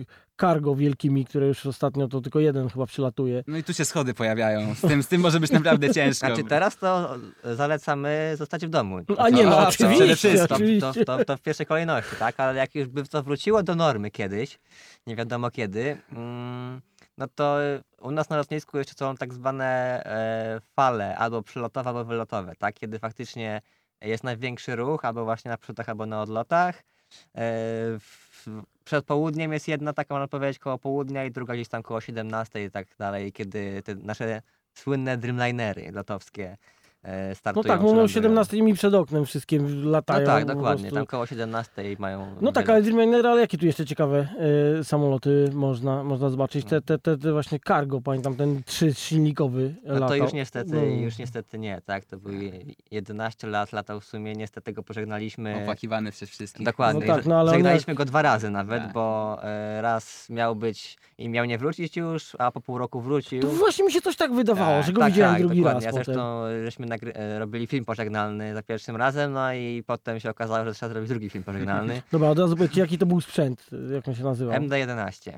y, 0.00 0.06
cargo 0.40 0.76
wielkimi, 0.76 1.24
które 1.24 1.46
już 1.46 1.66
ostatnio 1.66 2.08
to 2.08 2.20
tylko 2.20 2.40
jeden 2.40 2.68
chyba 2.68 2.86
przylatuje. 2.86 3.44
No 3.46 3.56
i 3.56 3.64
tu 3.64 3.74
się 3.74 3.84
schody 3.84 4.14
pojawiają. 4.14 4.74
Z 4.74 4.80
tym, 4.80 5.02
z 5.02 5.08
tym 5.08 5.20
może 5.20 5.40
być 5.40 5.50
naprawdę 5.50 5.90
ciężko. 5.94 6.26
Znaczy 6.26 6.44
teraz 6.44 6.76
to 6.76 7.16
zalecamy 7.44 8.34
zostać 8.38 8.66
w 8.66 8.70
domu. 8.70 8.98
A 9.18 9.28
nie 9.28 9.44
no, 9.44 9.58
A, 9.58 9.62
to 9.62 9.68
oczywiście. 9.68 10.46
To, 10.48 10.54
oczywiście. 10.54 11.04
to, 11.04 11.18
to, 11.18 11.24
to 11.24 11.36
w 11.36 11.40
pierwszej 11.40 11.66
kolejności, 11.66 12.16
tak? 12.16 12.40
Ale 12.40 12.58
jak 12.58 12.74
już 12.74 12.88
by 12.88 13.04
to 13.04 13.22
wróciło 13.22 13.62
do 13.62 13.74
normy 13.74 14.10
kiedyś, 14.10 14.58
nie 15.06 15.16
wiadomo 15.16 15.50
kiedy, 15.50 15.96
mm, 16.12 16.80
no 17.18 17.26
to 17.34 17.58
u 18.00 18.10
nas 18.10 18.30
na 18.30 18.36
lotnisku 18.36 18.78
jeszcze 18.78 18.94
są 18.94 19.16
tak 19.16 19.34
zwane 19.34 19.64
e, 20.06 20.60
fale, 20.76 21.16
albo 21.16 21.42
przylotowe, 21.42 21.88
albo 21.88 22.04
wylotowe, 22.04 22.52
tak? 22.58 22.74
Kiedy 22.74 22.98
faktycznie 22.98 23.60
jest 24.00 24.24
największy 24.24 24.76
ruch, 24.76 25.04
albo 25.04 25.24
właśnie 25.24 25.50
na 25.50 25.56
przylotach, 25.56 25.88
albo 25.88 26.06
na 26.06 26.22
odlotach. 26.22 26.82
E, 27.36 27.42
przed 28.84 29.04
południem 29.04 29.52
jest 29.52 29.68
jedna 29.68 29.92
taka, 29.92 30.14
można 30.14 30.28
powiedzieć, 30.28 30.58
koło 30.58 30.78
południa 30.78 31.24
i 31.24 31.30
druga 31.30 31.54
gdzieś 31.54 31.68
tam 31.68 31.82
koło 31.82 32.00
17 32.00 32.64
i 32.64 32.70
tak 32.70 32.86
dalej, 32.98 33.32
kiedy 33.32 33.82
te 33.82 33.94
nasze 33.94 34.42
słynne 34.74 35.16
Dreamlinery 35.16 35.92
lotowskie 35.92 36.56
e, 37.02 37.28
No 37.28 37.34
startują. 37.34 37.64
tak, 37.64 37.80
mówią 37.80 38.02
o 38.02 38.06
przylądują. 38.06 38.12
17 38.44 38.62
mi 38.62 38.74
przed 38.74 38.94
oknem 38.94 39.24
wszystkie 39.24 39.58
No 39.58 39.90
latają. 39.90 40.26
tak, 40.26 40.46
po 40.46 40.54
dokładnie. 40.54 40.90
Tam 40.92 41.06
koło 41.06 41.26
17 41.26 41.82
mają. 41.98 42.26
No 42.40 42.52
tak, 42.52 42.70
ale 42.70 42.82
Dreamliner, 42.82 43.26
ale 43.26 43.40
jakie 43.40 43.58
tu 43.58 43.66
jeszcze 43.66 43.86
ciekawe 43.86 44.28
e, 44.80 44.84
samoloty 44.84 45.50
można, 45.54 46.04
można 46.04 46.28
zobaczyć? 46.30 46.66
Te, 46.66 46.80
te, 46.80 46.98
te, 46.98 47.18
te 47.18 47.32
właśnie 47.32 47.58
cargo, 47.68 48.00
pamiętam, 48.00 48.34
ten 48.36 48.62
trzysilnikowy 48.66 49.74
No 49.84 50.08
to 50.08 50.14
już 50.14 50.32
niestety, 50.32 50.72
No. 50.72 50.82
już 50.82 51.18
niestety 51.18 51.58
nie, 51.58 51.80
tak? 51.86 52.04
To 52.04 52.16
był 52.16 52.32
11 52.90 53.46
lat, 53.46 53.72
latał 53.72 54.00
w 54.00 54.04
sumie, 54.04 54.32
niestety 54.32 54.72
go 54.72 54.82
pożegnaliśmy. 54.82 55.56
Opłakiwany 55.62 56.12
przez 56.12 56.30
wszystkich. 56.30 56.66
Dokładnie. 56.66 57.06
No 57.06 57.14
tak, 57.14 57.26
no 57.26 57.34
ale 57.34 57.50
one- 57.50 57.58
Żegnaliśmy 57.58 57.94
go 57.94 58.04
dwa 58.04 58.22
razy 58.22 58.50
nawet, 58.50 58.82
Tak. 58.82 58.92
bo 58.92 59.38
e, 59.44 59.82
raz 59.82 60.30
miał 60.30 60.56
być 60.56 60.96
i 61.18 61.28
miał 61.28 61.44
nie 61.44 61.58
wrócić 61.58 61.96
już, 61.96 62.36
a 62.38 62.50
po 62.50 62.60
pół 62.60 62.78
roku 62.78 63.00
wrócił. 63.00 63.40
To 63.42 63.48
właśnie 63.48 63.84
mi 63.84 63.92
się 63.92 64.00
coś 64.00 64.16
tak 64.16 64.32
wydawało, 64.34 64.76
Tak, 64.76 64.86
że 64.86 64.92
go 64.92 65.00
tak, 65.00 65.12
widziałem 65.12 65.34
tak, 65.34 65.42
drugi 65.42 65.56
dokładnie. 65.56 65.74
raz 65.76 65.84
Ja 65.84 65.90
potem. 65.90 66.04
zresztą 66.04 66.42
żeśmy 66.64 66.86
robili 67.38 67.66
film 67.66 67.84
pożegnalny 67.84 68.54
za 68.54 68.62
pierwszym 68.62 68.96
razem, 68.96 69.32
no 69.32 69.52
i 69.54 69.82
potem 69.86 70.20
się 70.20 70.30
okazało, 70.30 70.64
że 70.64 70.74
trzeba 70.74 70.92
zrobić 70.92 71.08
drugi 71.08 71.30
film 71.30 71.44
pożegnalny. 71.44 72.02
Dobra, 72.12 72.28
od 72.28 72.38
razu 72.38 72.56
powiedzcie, 72.56 72.80
jaki 72.80 72.98
to 72.98 73.06
był 73.06 73.20
sprzęt, 73.20 73.66
jak 73.94 74.08
on 74.08 74.14
się 74.14 74.24
nazywał? 74.24 74.54
MD-11. 74.60 75.32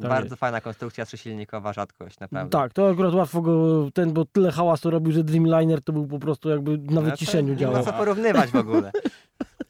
Tak 0.00 0.08
Bardzo 0.08 0.26
jest. 0.28 0.40
fajna 0.40 0.60
konstrukcja 0.60 1.06
trzysilnikowa, 1.06 1.72
rzadkość, 1.72 2.20
naprawdę. 2.20 2.50
Tak, 2.58 2.72
to 2.72 2.88
akurat 2.90 3.14
łatwo 3.14 3.40
go, 3.42 3.88
ten, 3.94 4.12
bo 4.12 4.24
tyle 4.24 4.52
hałasu 4.52 4.90
robił, 4.90 5.12
że 5.12 5.24
Dreamliner 5.24 5.82
to 5.82 5.92
był 5.92 6.06
po 6.06 6.18
prostu 6.18 6.50
jakby 6.50 6.78
na 6.78 6.84
No 6.92 7.02
to 7.02 7.10
wyciszeniu 7.10 7.48
Nie 7.52 7.56
działał. 7.56 7.76
ma 7.78 7.82
co 7.84 7.92
porównywać 7.92 8.50
w 8.50 8.56
ogóle. 8.56 8.92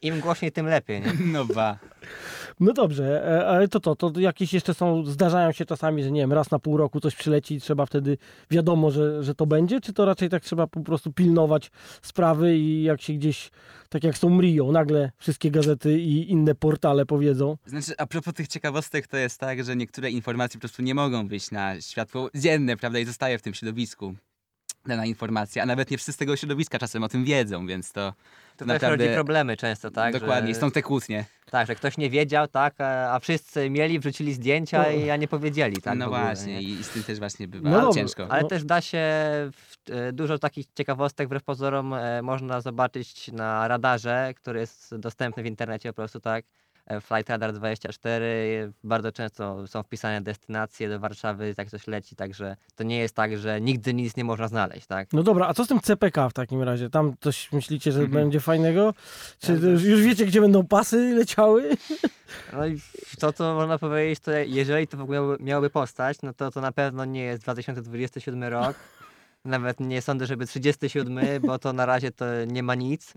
Im 0.01 0.19
głośniej, 0.19 0.51
tym 0.51 0.65
lepiej, 0.65 1.01
nie? 1.01 1.13
No 1.33 1.45
ba. 1.45 1.77
No 2.59 2.73
dobrze, 2.73 3.25
e, 3.25 3.47
ale 3.47 3.67
to 3.67 3.79
to, 3.79 3.95
to 3.95 4.19
jakieś 4.19 4.53
jeszcze 4.53 4.73
są, 4.73 5.05
zdarzają 5.05 5.51
się 5.51 5.65
czasami, 5.65 6.03
że 6.03 6.11
nie 6.11 6.21
wiem, 6.21 6.33
raz 6.33 6.51
na 6.51 6.59
pół 6.59 6.77
roku 6.77 6.99
coś 6.99 7.15
przyleci 7.15 7.55
i 7.55 7.61
trzeba 7.61 7.85
wtedy 7.85 8.17
wiadomo, 8.51 8.91
że, 8.91 9.23
że 9.23 9.35
to 9.35 9.45
będzie, 9.45 9.81
czy 9.81 9.93
to 9.93 10.05
raczej 10.05 10.29
tak 10.29 10.43
trzeba 10.43 10.67
po 10.67 10.79
prostu 10.79 11.13
pilnować 11.13 11.71
sprawy 12.01 12.57
i 12.57 12.83
jak 12.83 13.01
się 13.01 13.13
gdzieś, 13.13 13.51
tak 13.89 14.03
jak 14.03 14.19
tą 14.19 14.29
Mrią, 14.29 14.71
nagle 14.71 15.11
wszystkie 15.17 15.51
gazety 15.51 15.99
i 15.99 16.31
inne 16.31 16.55
portale 16.55 17.05
powiedzą. 17.05 17.57
Znaczy, 17.65 17.93
a 17.97 18.05
propos 18.05 18.33
tych 18.33 18.47
ciekawostek, 18.47 19.07
to 19.07 19.17
jest 19.17 19.39
tak, 19.39 19.63
że 19.63 19.75
niektóre 19.75 20.11
informacje 20.11 20.57
po 20.57 20.61
prostu 20.61 20.81
nie 20.81 20.95
mogą 20.95 21.27
wyjść 21.27 21.51
na 21.51 21.81
światło 21.81 22.29
dzienne, 22.35 22.77
prawda, 22.77 22.99
i 22.99 23.05
zostaje 23.05 23.37
w 23.37 23.41
tym 23.41 23.53
środowisku 23.53 24.15
dana 24.87 25.05
informacja, 25.05 25.63
a 25.63 25.65
nawet 25.65 25.91
nie 25.91 25.97
wszyscy 25.97 26.13
z 26.13 26.17
tego 26.17 26.35
środowiska 26.35 26.79
czasem 26.79 27.03
o 27.03 27.07
tym 27.09 27.23
wiedzą, 27.25 27.67
więc 27.67 27.91
to, 27.91 28.13
To 28.57 28.65
naprawdę... 28.65 28.97
też 28.97 29.07
rodzi 29.07 29.15
problemy 29.15 29.57
często, 29.57 29.91
tak? 29.91 30.13
Dokładnie, 30.19 30.53
że, 30.53 30.59
są 30.59 30.71
te 30.71 30.81
kłótnie. 30.81 31.25
Tak, 31.51 31.67
że 31.67 31.75
ktoś 31.75 31.97
nie 31.97 32.09
wiedział, 32.09 32.47
tak? 32.47 32.81
A, 32.81 33.19
wszyscy 33.19 33.69
mieli, 33.69 33.99
wrzucili 33.99 34.33
zdjęcia 34.33 34.83
No. 34.83 34.89
i 34.89 35.09
a 35.09 35.15
nie 35.15 35.27
powiedzieli, 35.27 35.81
tak? 35.81 35.97
no 35.97 36.05
ogóle, 36.05 36.21
właśnie, 36.21 36.53
nie? 36.53 36.61
i 36.61 36.83
z 36.83 36.89
tym 36.89 37.03
też 37.03 37.19
właśnie 37.19 37.47
bywa 37.47 37.69
No 37.69 37.93
ciężko. 37.93 38.27
Ale 38.29 38.41
No. 38.41 38.47
też 38.47 38.63
da 38.63 38.81
się 38.81 38.97
w, 39.51 39.75
e, 39.91 40.13
dużo 40.13 40.39
takich 40.39 40.65
ciekawostek 40.77 41.27
wbrew 41.27 41.43
pozorom 41.43 41.93
e, 41.93 42.21
można 42.21 42.61
zobaczyć 42.61 43.31
na 43.31 43.67
radarze, 43.67 44.33
który 44.35 44.59
jest 44.59 44.95
dostępny 44.95 45.43
w 45.43 45.45
internecie 45.45 45.89
po 45.89 45.93
prostu, 45.95 46.19
tak? 46.19 46.45
E, 46.87 47.01
Flight 47.01 47.29
Radar 47.29 47.53
24, 47.53 48.25
e, 48.25 48.71
bardzo 48.83 49.11
często 49.11 49.67
są 49.67 49.83
wpisane 49.83 50.21
destynacje 50.21 50.89
do 50.89 50.99
Warszawy, 50.99 51.55
tak 51.55 51.69
coś 51.69 51.87
leci, 51.87 52.15
także 52.15 52.55
to 52.75 52.83
nie 52.83 52.97
jest 52.99 53.15
tak, 53.15 53.37
że 53.37 53.61
nigdy 53.61 53.93
nic 53.93 54.15
nie 54.17 54.23
można 54.23 54.47
znaleźć, 54.47 54.87
tak? 54.87 55.13
No 55.13 55.23
dobra, 55.23 55.47
a 55.47 55.53
co 55.53 55.65
z 55.65 55.67
tym 55.67 55.79
CPK 55.79 56.29
w 56.29 56.33
takim 56.33 56.61
razie? 56.63 56.89
Tam 56.89 57.13
coś 57.21 57.51
myślicie, 57.51 57.91
że 57.91 57.99
Mhm. 57.99 58.23
będzie 58.23 58.39
fajnego? 58.39 58.93
Czy 59.39 59.51
Ja 59.63 59.69
już, 59.69 59.83
już 59.83 60.01
wiecie, 60.01 60.25
gdzie 60.25 60.41
będą 60.41 60.67
pasy 60.67 61.13
leciały? 61.15 61.69
No 62.53 62.65
i 62.67 62.79
to, 63.19 63.33
co 63.33 63.53
można 63.55 63.77
powiedzieć, 63.79 64.19
to 64.19 64.31
jeżeli 64.31 64.87
to 64.87 64.97
w 64.97 65.01
ogóle 65.01 65.19
miałoby- 65.39 65.69
powstać, 65.69 66.17
no 66.23 66.33
to 66.33 66.51
to 66.51 66.61
na 66.61 66.71
pewno 66.71 67.05
nie 67.05 67.21
jest 67.23 67.41
2027 67.43 68.43
rok. 68.43 68.75
Nawet 69.45 69.79
nie 69.79 70.01
sądzę, 70.01 70.25
żeby 70.25 70.45
37, 70.45 71.19
bo 71.41 71.59
to 71.59 71.73
na 71.73 71.85
razie 71.85 72.11
to 72.11 72.25
nie 72.47 72.63
ma 72.63 72.75
nic. 72.75 73.13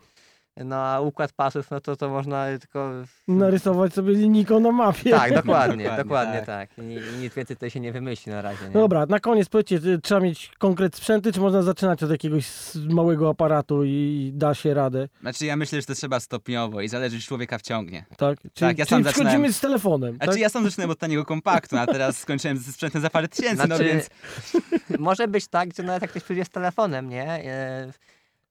No 0.64 0.76
a 0.76 1.00
układ 1.00 1.32
pasów, 1.32 1.70
no 1.70 1.80
to 1.80 1.96
to 1.96 2.08
można 2.08 2.46
tylko... 2.58 2.90
Narysować 3.28 3.94
sobie 3.94 4.14
linijką 4.14 4.60
na 4.60 4.72
mapie. 4.72 5.10
Tak, 5.10 5.34
dokładnie, 5.34 5.84
Dokładnie, 5.84 6.04
dokładnie 6.04 6.42
tak. 6.42 6.46
tak. 6.74 6.78
I, 6.78 6.92
I 6.92 7.18
nic 7.22 7.34
więcej 7.34 7.56
tutaj 7.56 7.70
się 7.70 7.80
nie 7.80 7.92
wymyśli 7.92 8.32
na 8.32 8.42
razie. 8.42 8.64
Nie? 8.64 8.70
No 8.70 8.80
dobra, 8.80 9.06
na 9.06 9.20
koniec 9.20 9.48
powiedzcie, 9.48 9.76
y, 9.76 9.98
trzeba 10.02 10.20
mieć 10.20 10.52
konkret 10.58 10.96
sprzęty, 10.96 11.32
czy 11.32 11.40
można 11.40 11.62
zaczynać 11.62 12.02
od 12.02 12.10
jakiegoś 12.10 12.48
małego 12.88 13.28
aparatu 13.30 13.84
i 13.84 14.30
da 14.34 14.54
się 14.54 14.74
radę, 14.74 15.08
Znaczy 15.20 15.46
ja 15.46 15.56
myślę, 15.56 15.80
że 15.80 15.86
to 15.86 15.94
trzeba 15.94 16.20
stopniowo 16.20 16.80
i 16.80 16.88
zależy, 16.88 17.20
czy 17.20 17.26
człowieka 17.26 17.58
wciągnie. 17.58 18.04
tak? 18.16 18.38
Czyli, 18.40 18.52
Tak, 18.54 18.78
ja 18.78 18.86
czyli 18.86 19.04
sam 19.04 19.12
wchodzimy 19.12 19.52
z 19.52 19.60
telefonem, 19.60 20.16
Znaczy 20.16 20.32
tak? 20.32 20.40
ja 20.40 20.48
sam 20.48 20.64
zaczynałem 20.64 20.90
od 20.90 20.98
taniego 20.98 21.24
kompaktu, 21.24 21.76
a 21.76 21.86
teraz 21.86 22.18
skończyłem 22.28 22.58
ze 22.58 22.72
sprzętem 22.72 23.02
za 23.02 23.10
parę 23.10 23.28
tysięcy, 23.28 23.56
no 23.56 23.66
Znaczy, 23.66 23.84
więc... 23.84 24.10
Może 24.98 25.28
być 25.28 25.48
tak, 25.48 25.74
że 25.76 25.82
nawet 25.82 26.02
jak 26.02 26.10
ktoś 26.10 26.22
przyjdzie 26.22 26.44
z 26.44 26.50
telefonem, 26.50 27.08
nie? 27.08 27.42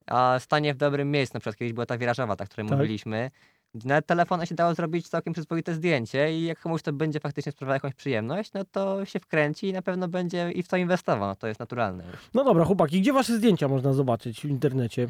A 0.07 0.39
stanie 0.39 0.73
w 0.73 0.77
dobrym 0.77 1.11
miejscu, 1.11 1.33
na 1.33 1.39
przykład 1.39 1.55
kiedyś 1.57 1.73
była 1.73 1.85
ta 1.85 1.97
wirażowa, 1.97 2.35
ta, 2.35 2.43
o 2.43 2.47
której 2.47 2.69
Tak. 2.69 2.77
mówiliśmy. 2.77 3.31
Nawet 3.85 4.05
telefonem 4.05 4.45
się 4.45 4.55
dało 4.55 4.73
zrobić 4.73 5.09
całkiem 5.09 5.33
przyzwoite 5.33 5.73
zdjęcie 5.73 6.37
i 6.37 6.43
jak 6.43 6.59
komuś 6.59 6.81
to 6.81 6.93
będzie 6.93 7.19
faktycznie 7.19 7.51
sprawiało 7.51 7.73
jakąś 7.73 7.93
przyjemność, 7.93 8.53
no 8.53 8.65
to 8.65 9.05
się 9.05 9.19
wkręci 9.19 9.67
i 9.67 9.73
na 9.73 9.81
pewno 9.81 10.07
będzie 10.07 10.51
i 10.51 10.63
w 10.63 10.67
to 10.67 10.77
inwestował. 10.77 11.35
To 11.35 11.47
jest 11.47 11.59
naturalne. 11.59 12.03
No 12.33 12.43
dobra, 12.43 12.65
chłopaki, 12.65 13.01
gdzie 13.01 13.13
wasze 13.13 13.37
zdjęcia 13.37 13.67
można 13.67 13.93
zobaczyć 13.93 14.41
w 14.41 14.45
internecie? 14.45 15.07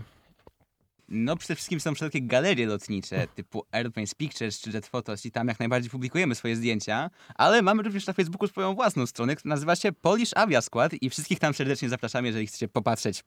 No 1.09 1.37
przede 1.37 1.55
wszystkim 1.55 1.79
są 1.79 1.95
wszelkie 1.95 2.21
galerie 2.21 2.67
lotnicze 2.67 3.27
typu 3.35 3.63
Airplanes 3.71 4.15
Pictures 4.15 4.61
czy 4.61 4.69
Jet 4.69 4.87
Photos 4.87 5.25
i 5.25 5.31
tam 5.31 5.47
jak 5.47 5.59
najbardziej 5.59 5.91
publikujemy 5.91 6.35
swoje 6.35 6.55
zdjęcia, 6.55 7.09
ale 7.35 7.61
mamy 7.61 7.83
również 7.83 8.07
na 8.07 8.13
Facebooku 8.13 8.47
swoją 8.47 8.75
własną 8.75 9.05
stronę, 9.05 9.35
która 9.35 9.49
nazywa 9.55 9.75
się 9.75 9.91
Polish 9.91 10.31
Avia 10.35 10.61
Squad 10.61 10.93
i 11.01 11.09
wszystkich 11.09 11.39
tam 11.39 11.53
serdecznie 11.53 11.89
zapraszamy, 11.89 12.27
jeżeli 12.27 12.47
chcecie 12.47 12.67
popatrzeć. 12.67 13.23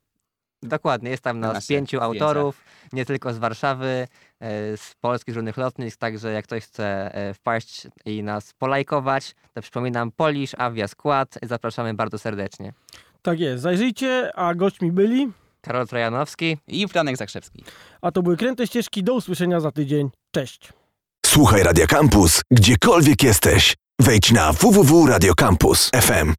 Dokładnie, 0.63 1.11
jest 1.11 1.23
tam 1.23 1.41
Na 1.41 1.53
nas 1.53 1.67
pięciu 1.67 1.97
zdjęcia. 1.99 2.07
autorów, 2.07 2.65
nie 2.93 3.05
tylko 3.05 3.33
z 3.33 3.39
Warszawy, 3.39 3.87
e, 4.41 4.77
z 4.77 4.95
Polski, 5.01 5.33
z 5.33 5.37
różnych 5.37 5.57
lotnisk, 5.57 5.99
także 5.99 6.33
jak 6.33 6.45
ktoś 6.45 6.65
chce 6.65 7.15
e, 7.15 7.35
wpaść 7.35 7.87
i 8.05 8.23
nas 8.23 8.53
polajkować, 8.53 9.35
to 9.55 9.63
przypominam 9.63 10.13
Polish 10.13 10.55
Avia 10.59 10.89
Skład, 10.89 11.39
zapraszamy 11.43 11.95
bardzo 11.95 12.19
serdecznie. 12.19 12.73
Tak 13.23 13.41
jest, 13.41 13.63
zajrzyjcie, 13.63 14.31
a 14.37 14.55
gośćmi 14.55 14.93
byli, 14.93 15.33
Karol 15.61 15.87
Trojanowski. 15.87 16.59
I 16.69 16.89
Franek 16.89 17.17
Zakrzewski. 17.17 17.65
a 18.03 18.11
to 18.13 18.23
były 18.23 18.37
Kręte 18.37 18.67
Ścieżki, 18.67 19.03
do 19.05 19.15
usłyszenia 19.15 19.61
za 19.61 19.73
tydzień, 19.73 20.11
cześć! 20.31 20.73
Słuchaj 21.27 21.63
Radio 21.63 21.87
Campus, 21.87 22.43
gdziekolwiek 22.51 23.23
jesteś. 23.23 23.77
Wejdź 24.01 24.33
na 24.33 24.53
www.radiocampus.fm. 24.53 26.35